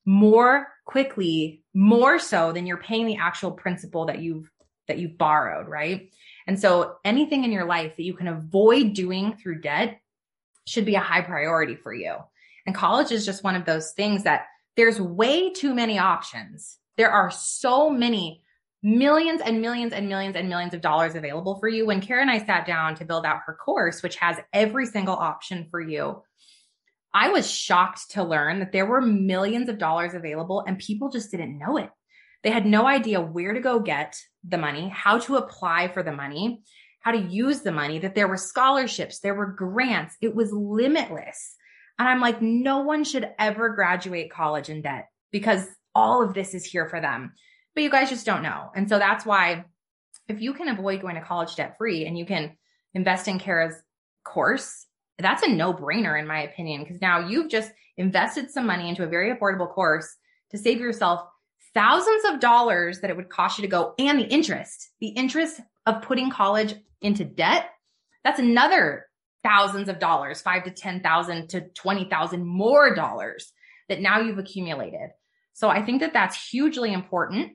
[0.05, 4.51] more quickly, more so than you're paying the actual principal that you've
[4.89, 6.11] that you've borrowed, right?
[6.47, 10.01] And so anything in your life that you can avoid doing through debt
[10.67, 12.17] should be a high priority for you.
[12.67, 14.47] And college is just one of those things that
[14.77, 16.79] there's way too many options.
[16.97, 18.43] There are so many
[18.83, 21.87] millions and millions and millions and millions of dollars available for you.
[21.87, 25.15] When Kara and I sat down to build out her course, which has every single
[25.15, 26.23] option for you,
[27.15, 31.31] I was shocked to learn that there were millions of dollars available and people just
[31.31, 31.91] didn't know it.
[32.43, 36.13] They had no idea where to go get the money, how to apply for the
[36.13, 36.63] money,
[37.01, 40.17] how to use the money, that there were scholarships, there were grants.
[40.21, 41.57] It was limitless.
[41.99, 46.55] And I'm like, no one should ever graduate college in debt because all of this
[46.55, 47.33] is here for them
[47.75, 48.71] but you guys just don't know.
[48.75, 49.65] And so that's why
[50.29, 52.57] if you can avoid going to college debt free and you can
[52.95, 53.75] invest in Kara's
[54.25, 54.87] course,
[55.19, 59.05] that's a no brainer in my opinion, because now you've just invested some money into
[59.05, 60.17] a very affordable course
[60.51, 61.21] to save yourself
[61.75, 65.61] thousands of dollars that it would cost you to go and the interest, the interest
[65.87, 67.71] of putting college into debt.
[68.25, 69.07] That's another
[69.43, 73.53] thousands of dollars, five to 10,000 to 20,000 more dollars
[73.89, 75.11] that now you've accumulated.
[75.53, 77.53] So I think that that's hugely important.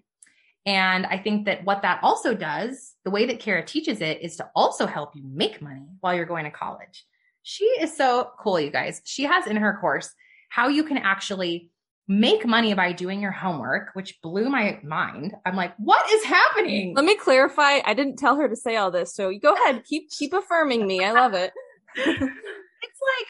[0.66, 4.36] And I think that what that also does, the way that Kara teaches it is
[4.38, 7.06] to also help you make money while you're going to college.
[7.42, 9.02] She is so cool, you guys.
[9.06, 10.14] She has in her course
[10.50, 11.72] how you can actually
[12.08, 15.34] make money by doing your homework, which blew my mind.
[15.46, 16.94] I'm like, what is happening?
[16.96, 17.80] Let me clarify.
[17.86, 19.14] I didn't tell her to say all this.
[19.14, 21.04] So go ahead, keep keep affirming me.
[21.04, 21.54] I love it.
[21.98, 23.28] It's like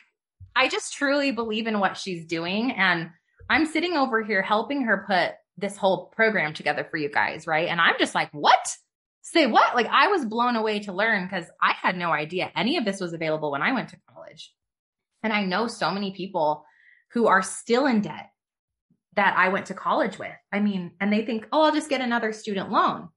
[0.56, 3.10] I just truly believe in what she's doing and
[3.50, 7.68] I'm sitting over here helping her put this whole program together for you guys, right?
[7.68, 8.68] And I'm just like, what?
[9.22, 9.76] Say what?
[9.76, 13.02] Like I was blown away to learn because I had no idea any of this
[13.02, 14.54] was available when I went to college.
[15.24, 16.66] And I know so many people
[17.12, 18.30] who are still in debt
[19.16, 20.36] that I went to college with.
[20.54, 23.10] I mean, and they think, oh, I'll just get another student loan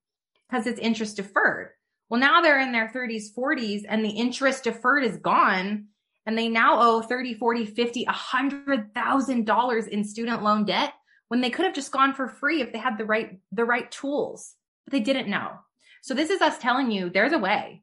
[0.48, 1.70] because it's interest deferred.
[2.10, 5.86] Well, now they're in their 30s, 40s, and the interest deferred is gone.
[6.26, 10.92] And they now owe 30, 40, 50, $100,000 in student loan debt
[11.28, 13.90] when they could have just gone for free if they had the right the right
[13.90, 15.52] tools but they didn't know.
[16.02, 17.82] So this is us telling you there's a way.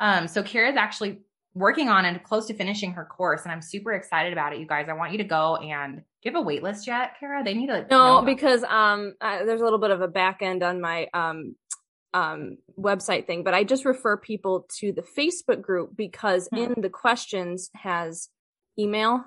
[0.00, 1.18] Um, so kara's actually
[1.54, 4.66] working on and close to finishing her course and i'm super excited about it you
[4.66, 4.88] guys.
[4.90, 7.42] I want you to go and do you have a wait list yet kara?
[7.42, 10.62] They need to no because um uh, there's a little bit of a back end
[10.62, 11.56] on my um
[12.16, 16.58] um website thing but i just refer people to the facebook group because hmm.
[16.58, 18.28] in the questions has
[18.78, 19.24] email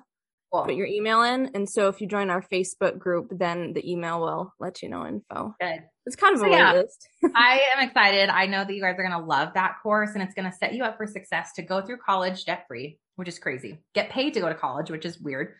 [0.52, 0.64] Cool.
[0.64, 4.20] Put your email in, and so if you join our Facebook group, then the email
[4.20, 5.54] will let you know info.
[5.60, 5.84] Good.
[6.06, 7.08] It's kind of so a yeah, list.
[7.36, 8.28] I am excited.
[8.28, 10.56] I know that you guys are going to love that course, and it's going to
[10.56, 13.78] set you up for success to go through college debt free, which is crazy.
[13.94, 15.54] Get paid to go to college, which is weird.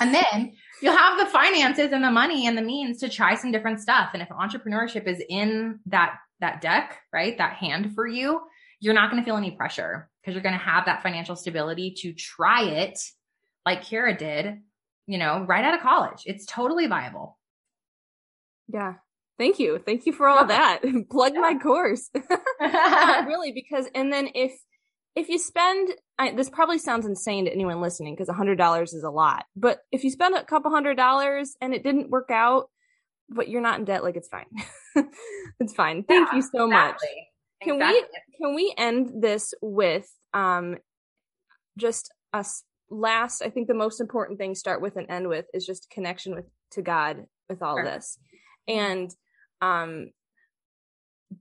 [0.00, 3.50] and then you'll have the finances and the money and the means to try some
[3.50, 4.10] different stuff.
[4.12, 8.40] And if entrepreneurship is in that that deck, right, that hand for you,
[8.80, 11.94] you're not going to feel any pressure because you're going to have that financial stability
[11.98, 12.98] to try it
[13.64, 14.60] like Kara did,
[15.06, 16.22] you know, right out of college.
[16.24, 17.38] It's totally viable.
[18.68, 18.94] Yeah.
[19.38, 19.80] Thank you.
[19.84, 20.80] Thank you for all that.
[21.10, 21.40] Plug yeah.
[21.40, 22.10] my course.
[23.26, 24.52] really, because, and then if,
[25.14, 28.92] if you spend, I, this probably sounds insane to anyone listening because a hundred dollars
[28.92, 32.30] is a lot, but if you spend a couple hundred dollars and it didn't work
[32.30, 32.68] out,
[33.28, 34.46] but you're not in debt, like it's fine.
[35.60, 36.04] it's fine.
[36.04, 36.70] Thank yeah, you so exactly.
[36.70, 37.00] much.
[37.62, 38.02] Can exactly.
[38.02, 40.76] we, can we end this with, um,
[41.78, 45.66] just us last, I think the most important thing start with and end with is
[45.66, 47.84] just connection with, to God with all sure.
[47.84, 48.18] this.
[48.68, 49.10] And
[49.60, 50.10] um,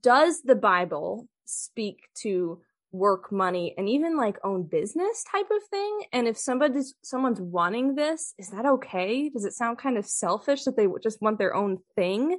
[0.02, 2.62] does the Bible speak to
[2.96, 7.96] work money and even like own business type of thing and if somebody's someone's wanting
[7.96, 11.56] this is that okay does it sound kind of selfish that they just want their
[11.56, 12.38] own thing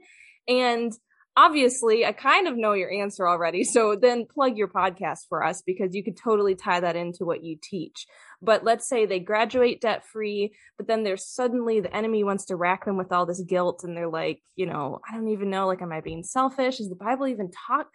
[0.48, 0.92] and
[1.36, 5.62] obviously i kind of know your answer already so then plug your podcast for us
[5.66, 8.06] because you could totally tie that into what you teach
[8.42, 12.56] but let's say they graduate debt free, but then there's suddenly the enemy wants to
[12.56, 15.66] rack them with all this guilt and they're like, you know, I don't even know,
[15.66, 16.80] like, am I being selfish?
[16.80, 17.88] Is the Bible even talk?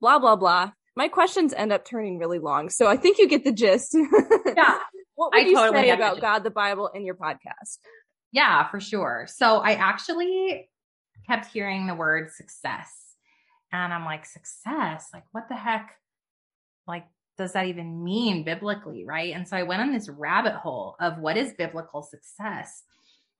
[0.00, 0.72] Blah, blah, blah.
[0.96, 2.70] My questions end up turning really long.
[2.70, 3.94] So I think you get the gist.
[4.56, 4.78] Yeah.
[5.14, 7.78] what would I you totally say about God, the Bible, in your podcast?
[8.32, 9.26] Yeah, for sure.
[9.28, 10.68] So I actually
[11.26, 12.90] kept hearing the word success.
[13.72, 15.08] And I'm like, success?
[15.12, 15.90] Like, what the heck?
[16.86, 17.04] Like,
[17.36, 19.04] does that even mean biblically?
[19.04, 19.34] Right.
[19.34, 22.82] And so I went on this rabbit hole of what is biblical success.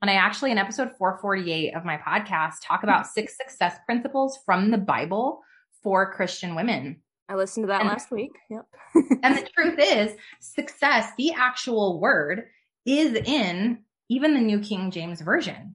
[0.03, 4.71] And I actually, in episode 448 of my podcast, talk about six success principles from
[4.71, 5.41] the Bible
[5.83, 7.03] for Christian women.
[7.29, 8.33] I listened to that and, last week.
[8.51, 8.66] Yep.
[9.22, 12.45] and the truth is, success, the actual word,
[12.85, 15.74] is in even the New King James Version.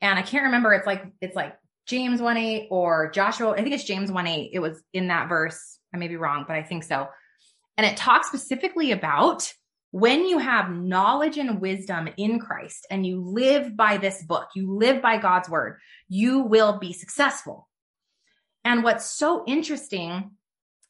[0.00, 1.56] And I can't remember, it's like, it's like
[1.86, 4.50] James 1 8 or Joshua, I think it's James 1 8.
[4.52, 5.78] It was in that verse.
[5.94, 7.08] I may be wrong, but I think so.
[7.76, 9.52] And it talks specifically about
[9.90, 14.76] when you have knowledge and wisdom in Christ and you live by this book, you
[14.76, 15.78] live by God's word,
[16.08, 17.68] you will be successful.
[18.64, 20.32] And what's so interesting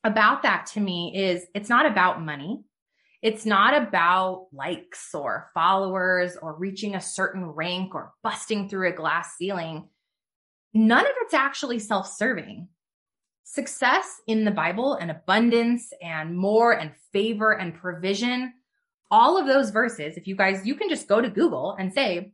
[0.04, 2.62] about that to me is it's not about money.
[3.22, 8.92] It's not about likes or followers or reaching a certain rank or busting through a
[8.92, 9.88] glass ceiling.
[10.74, 12.68] None of it's actually self serving
[13.44, 18.52] success in the Bible and abundance and more and favor and provision.
[19.10, 22.32] All of those verses, if you guys, you can just go to Google and say,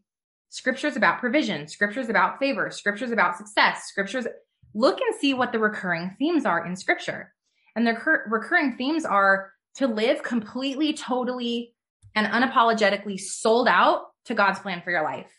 [0.49, 4.27] scriptures about provision, scriptures about favor, scriptures about success, scriptures,
[4.73, 7.35] look and see what the recurring themes are in scripture.
[7.77, 11.75] And their recur- recurring themes are to live completely, totally,
[12.15, 15.31] and unapologetically sold out to God's plan for your life.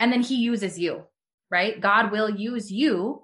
[0.00, 1.04] And then he uses you,
[1.50, 1.80] right?
[1.80, 3.22] God will use you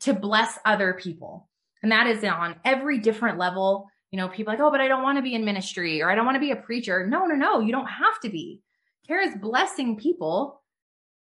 [0.00, 1.48] to bless other people.
[1.82, 3.88] And that is on every different level.
[4.10, 6.14] You know, people like, oh, but I don't want to be in ministry or I
[6.14, 7.06] don't want to be a preacher.
[7.06, 8.60] No, no, no, you don't have to be.
[9.06, 10.62] Kara's blessing people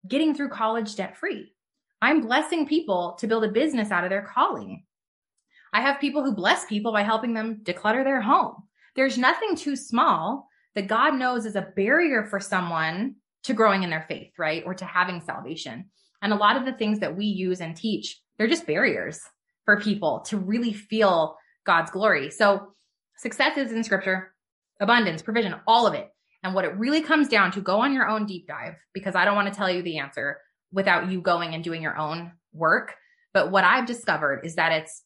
[0.06, 1.52] getting through college debt free.
[2.00, 4.84] I'm blessing people to build a business out of their calling.
[5.72, 8.54] I have people who bless people by helping them declutter their home.
[8.96, 13.90] There's nothing too small that God knows is a barrier for someone to growing in
[13.90, 14.62] their faith, right?
[14.66, 15.90] Or to having salvation.
[16.22, 19.20] And a lot of the things that we use and teach they're just barriers
[19.64, 22.30] for people to really feel God's glory.
[22.30, 22.72] So
[23.16, 24.32] success is in scripture,
[24.80, 26.08] abundance, provision, all of it.
[26.42, 29.24] And what it really comes down to, go on your own deep dive because I
[29.24, 30.38] don't want to tell you the answer
[30.72, 32.94] without you going and doing your own work.
[33.34, 35.02] But what I've discovered is that it's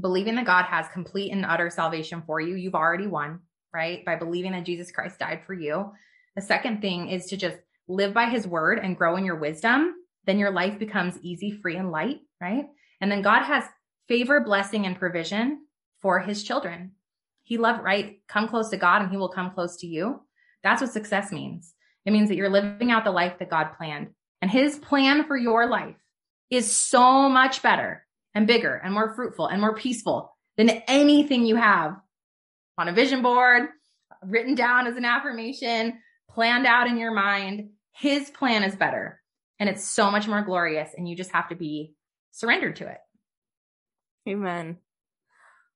[0.00, 2.54] believing that God has complete and utter salvation for you.
[2.54, 3.40] You've already won,
[3.72, 4.04] right?
[4.04, 5.92] By believing that Jesus Christ died for you.
[6.36, 9.94] The second thing is to just live by his word and grow in your wisdom.
[10.26, 12.66] Then your life becomes easy, free, and light right?
[13.00, 13.64] And then God has
[14.08, 15.66] favor, blessing, and provision
[16.00, 16.92] for his children.
[17.42, 18.20] He love, right?
[18.28, 20.20] Come close to God and he will come close to you.
[20.62, 21.74] That's what success means.
[22.04, 24.08] It means that you're living out the life that God planned.
[24.40, 25.96] And his plan for your life
[26.50, 31.56] is so much better and bigger and more fruitful and more peaceful than anything you
[31.56, 31.96] have
[32.76, 33.68] on a vision board,
[34.22, 35.98] written down as an affirmation,
[36.30, 37.70] planned out in your mind.
[37.92, 39.20] His plan is better
[39.58, 40.90] and it's so much more glorious.
[40.96, 41.94] And you just have to be
[42.32, 42.98] surrendered to it.
[44.28, 44.78] Amen.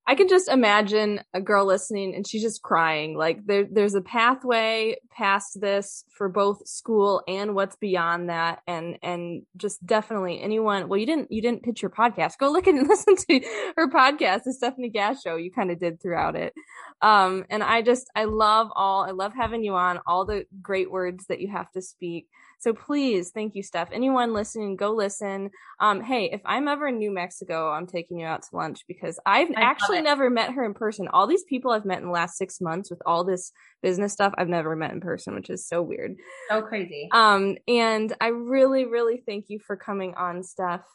[0.04, 3.16] I can just imagine a girl listening and she's just crying.
[3.16, 8.62] Like there, there's a pathway past this for both school and what's beyond that.
[8.66, 12.38] And, and just definitely anyone, well, you didn't, you didn't pitch your podcast.
[12.38, 13.40] Go look and listen to
[13.76, 15.36] her podcast, the Stefanie Gass show.
[15.36, 16.52] You kind of did throughout it.
[17.00, 20.90] Um, and I just, I love all, I love having you on all the great
[20.90, 22.26] words that you have to speak.
[22.62, 23.88] So please, thank you, Steph.
[23.90, 25.50] Anyone listening, go listen.
[25.80, 29.18] Um, hey, if I'm ever in New Mexico, I'm taking you out to lunch because
[29.26, 31.08] I've I actually never met her in person.
[31.08, 33.50] All these people I've met in the last six months with all this
[33.82, 36.14] business stuff, I've never met in person, which is so weird.
[36.50, 37.08] So crazy.
[37.10, 40.86] Um, and I really, really thank you for coming on, Steph.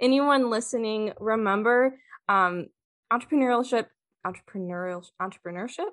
[0.00, 1.98] Anyone listening, remember,
[2.28, 2.66] um,
[3.12, 3.86] entrepreneurship,
[4.24, 5.90] entrepreneurial entrepreneurship,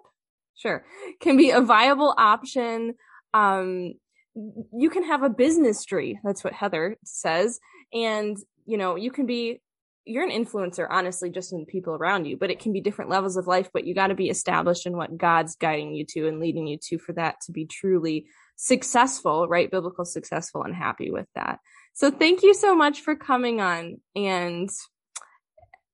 [0.56, 0.86] sure,
[1.20, 2.94] can be a viable option.
[3.34, 3.94] Um,
[4.36, 6.20] you can have a business tree.
[6.24, 7.60] That's what Heather says.
[7.94, 9.62] And, you know, you can be,
[10.06, 13.12] you're an influencer, honestly, just in the people around you, but it can be different
[13.12, 16.28] levels of life, but you got to be established in what God's guiding you to
[16.28, 18.26] and leading you to for that to be truly
[18.56, 19.72] successful, right?
[19.72, 21.60] Biblical successful and happy with that.
[21.94, 24.02] So thank you so much for coming on.
[24.16, 24.70] And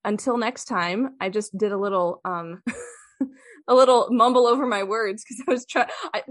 [0.05, 2.63] until next time, I just did a little, um,
[3.67, 5.89] a little mumble over my words because I was trying.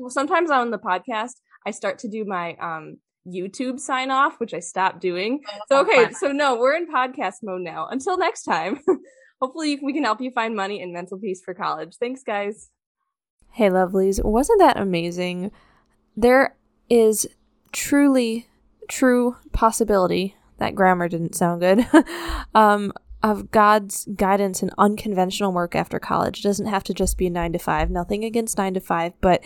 [0.08, 1.34] Sometimes on the podcast,
[1.68, 2.96] I start to do my um
[3.26, 5.40] YouTube sign off, which I stopped doing.
[5.68, 7.86] So okay, so no, we're in podcast mode now.
[7.86, 8.80] Until next time,
[9.40, 11.96] hopefully we can help you find money and mental peace for college.
[12.00, 12.70] Thanks, guys.
[13.52, 15.50] Hey, lovelies, wasn't that amazing?
[16.16, 16.56] There
[16.88, 17.26] is
[17.72, 18.48] truly
[18.88, 21.86] true possibility that grammar didn't sound good
[22.54, 22.92] um,
[23.22, 26.40] of God's guidance and unconventional work after college.
[26.40, 27.90] It doesn't have to just be a nine to five.
[27.90, 29.42] Nothing against nine to five, but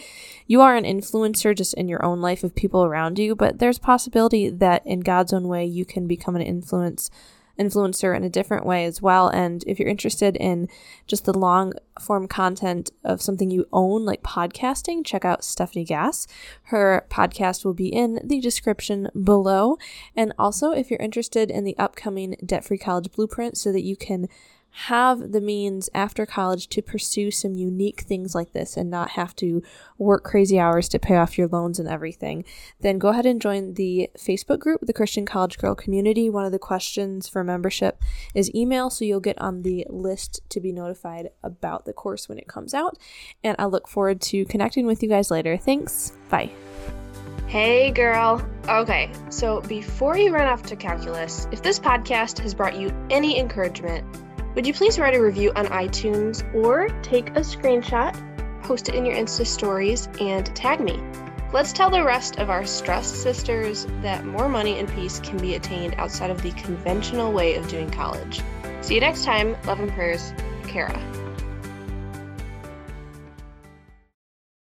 [0.46, 3.34] you are an influencer just in your own life of people around you.
[3.34, 7.10] But there's possibility that in God's own way, you can become an influence
[7.58, 9.28] influencer in a different way as well.
[9.28, 10.68] And if you're interested in
[11.06, 16.26] just the long form content of something you own, like podcasting, check out Stefanie Gass.
[16.64, 19.76] Her podcast will be in the description below.
[20.16, 23.96] And also, if you're interested in the upcoming Debt Free College Blueprint so that you
[23.96, 24.28] can
[24.72, 29.36] have the means after college to pursue some unique things like this and not have
[29.36, 29.62] to
[29.98, 32.44] work crazy hours to pay off your loans and everything,
[32.80, 36.30] then go ahead and join the Facebook group, the Christian College Girl Community.
[36.30, 38.00] One of the questions for membership
[38.34, 42.38] is email, so you'll get on the list to be notified about the course when
[42.38, 42.96] it comes out.
[43.44, 45.58] And I look forward to connecting with you guys later.
[45.58, 46.16] Thanks.
[46.30, 46.50] Bye.
[47.46, 48.42] Hey, girl.
[48.66, 53.38] Okay, so before you run off to calculus, if this podcast has brought you any
[53.38, 54.06] encouragement,
[54.54, 58.14] would you please write a review on iTunes or take a screenshot,
[58.62, 61.02] post it in your Insta stories, and tag me?
[61.52, 65.54] Let's tell the rest of our stressed sisters that more money and peace can be
[65.54, 68.42] attained outside of the conventional way of doing college.
[68.80, 69.56] See you next time.
[69.64, 70.32] Love and prayers,
[70.66, 71.21] Kara.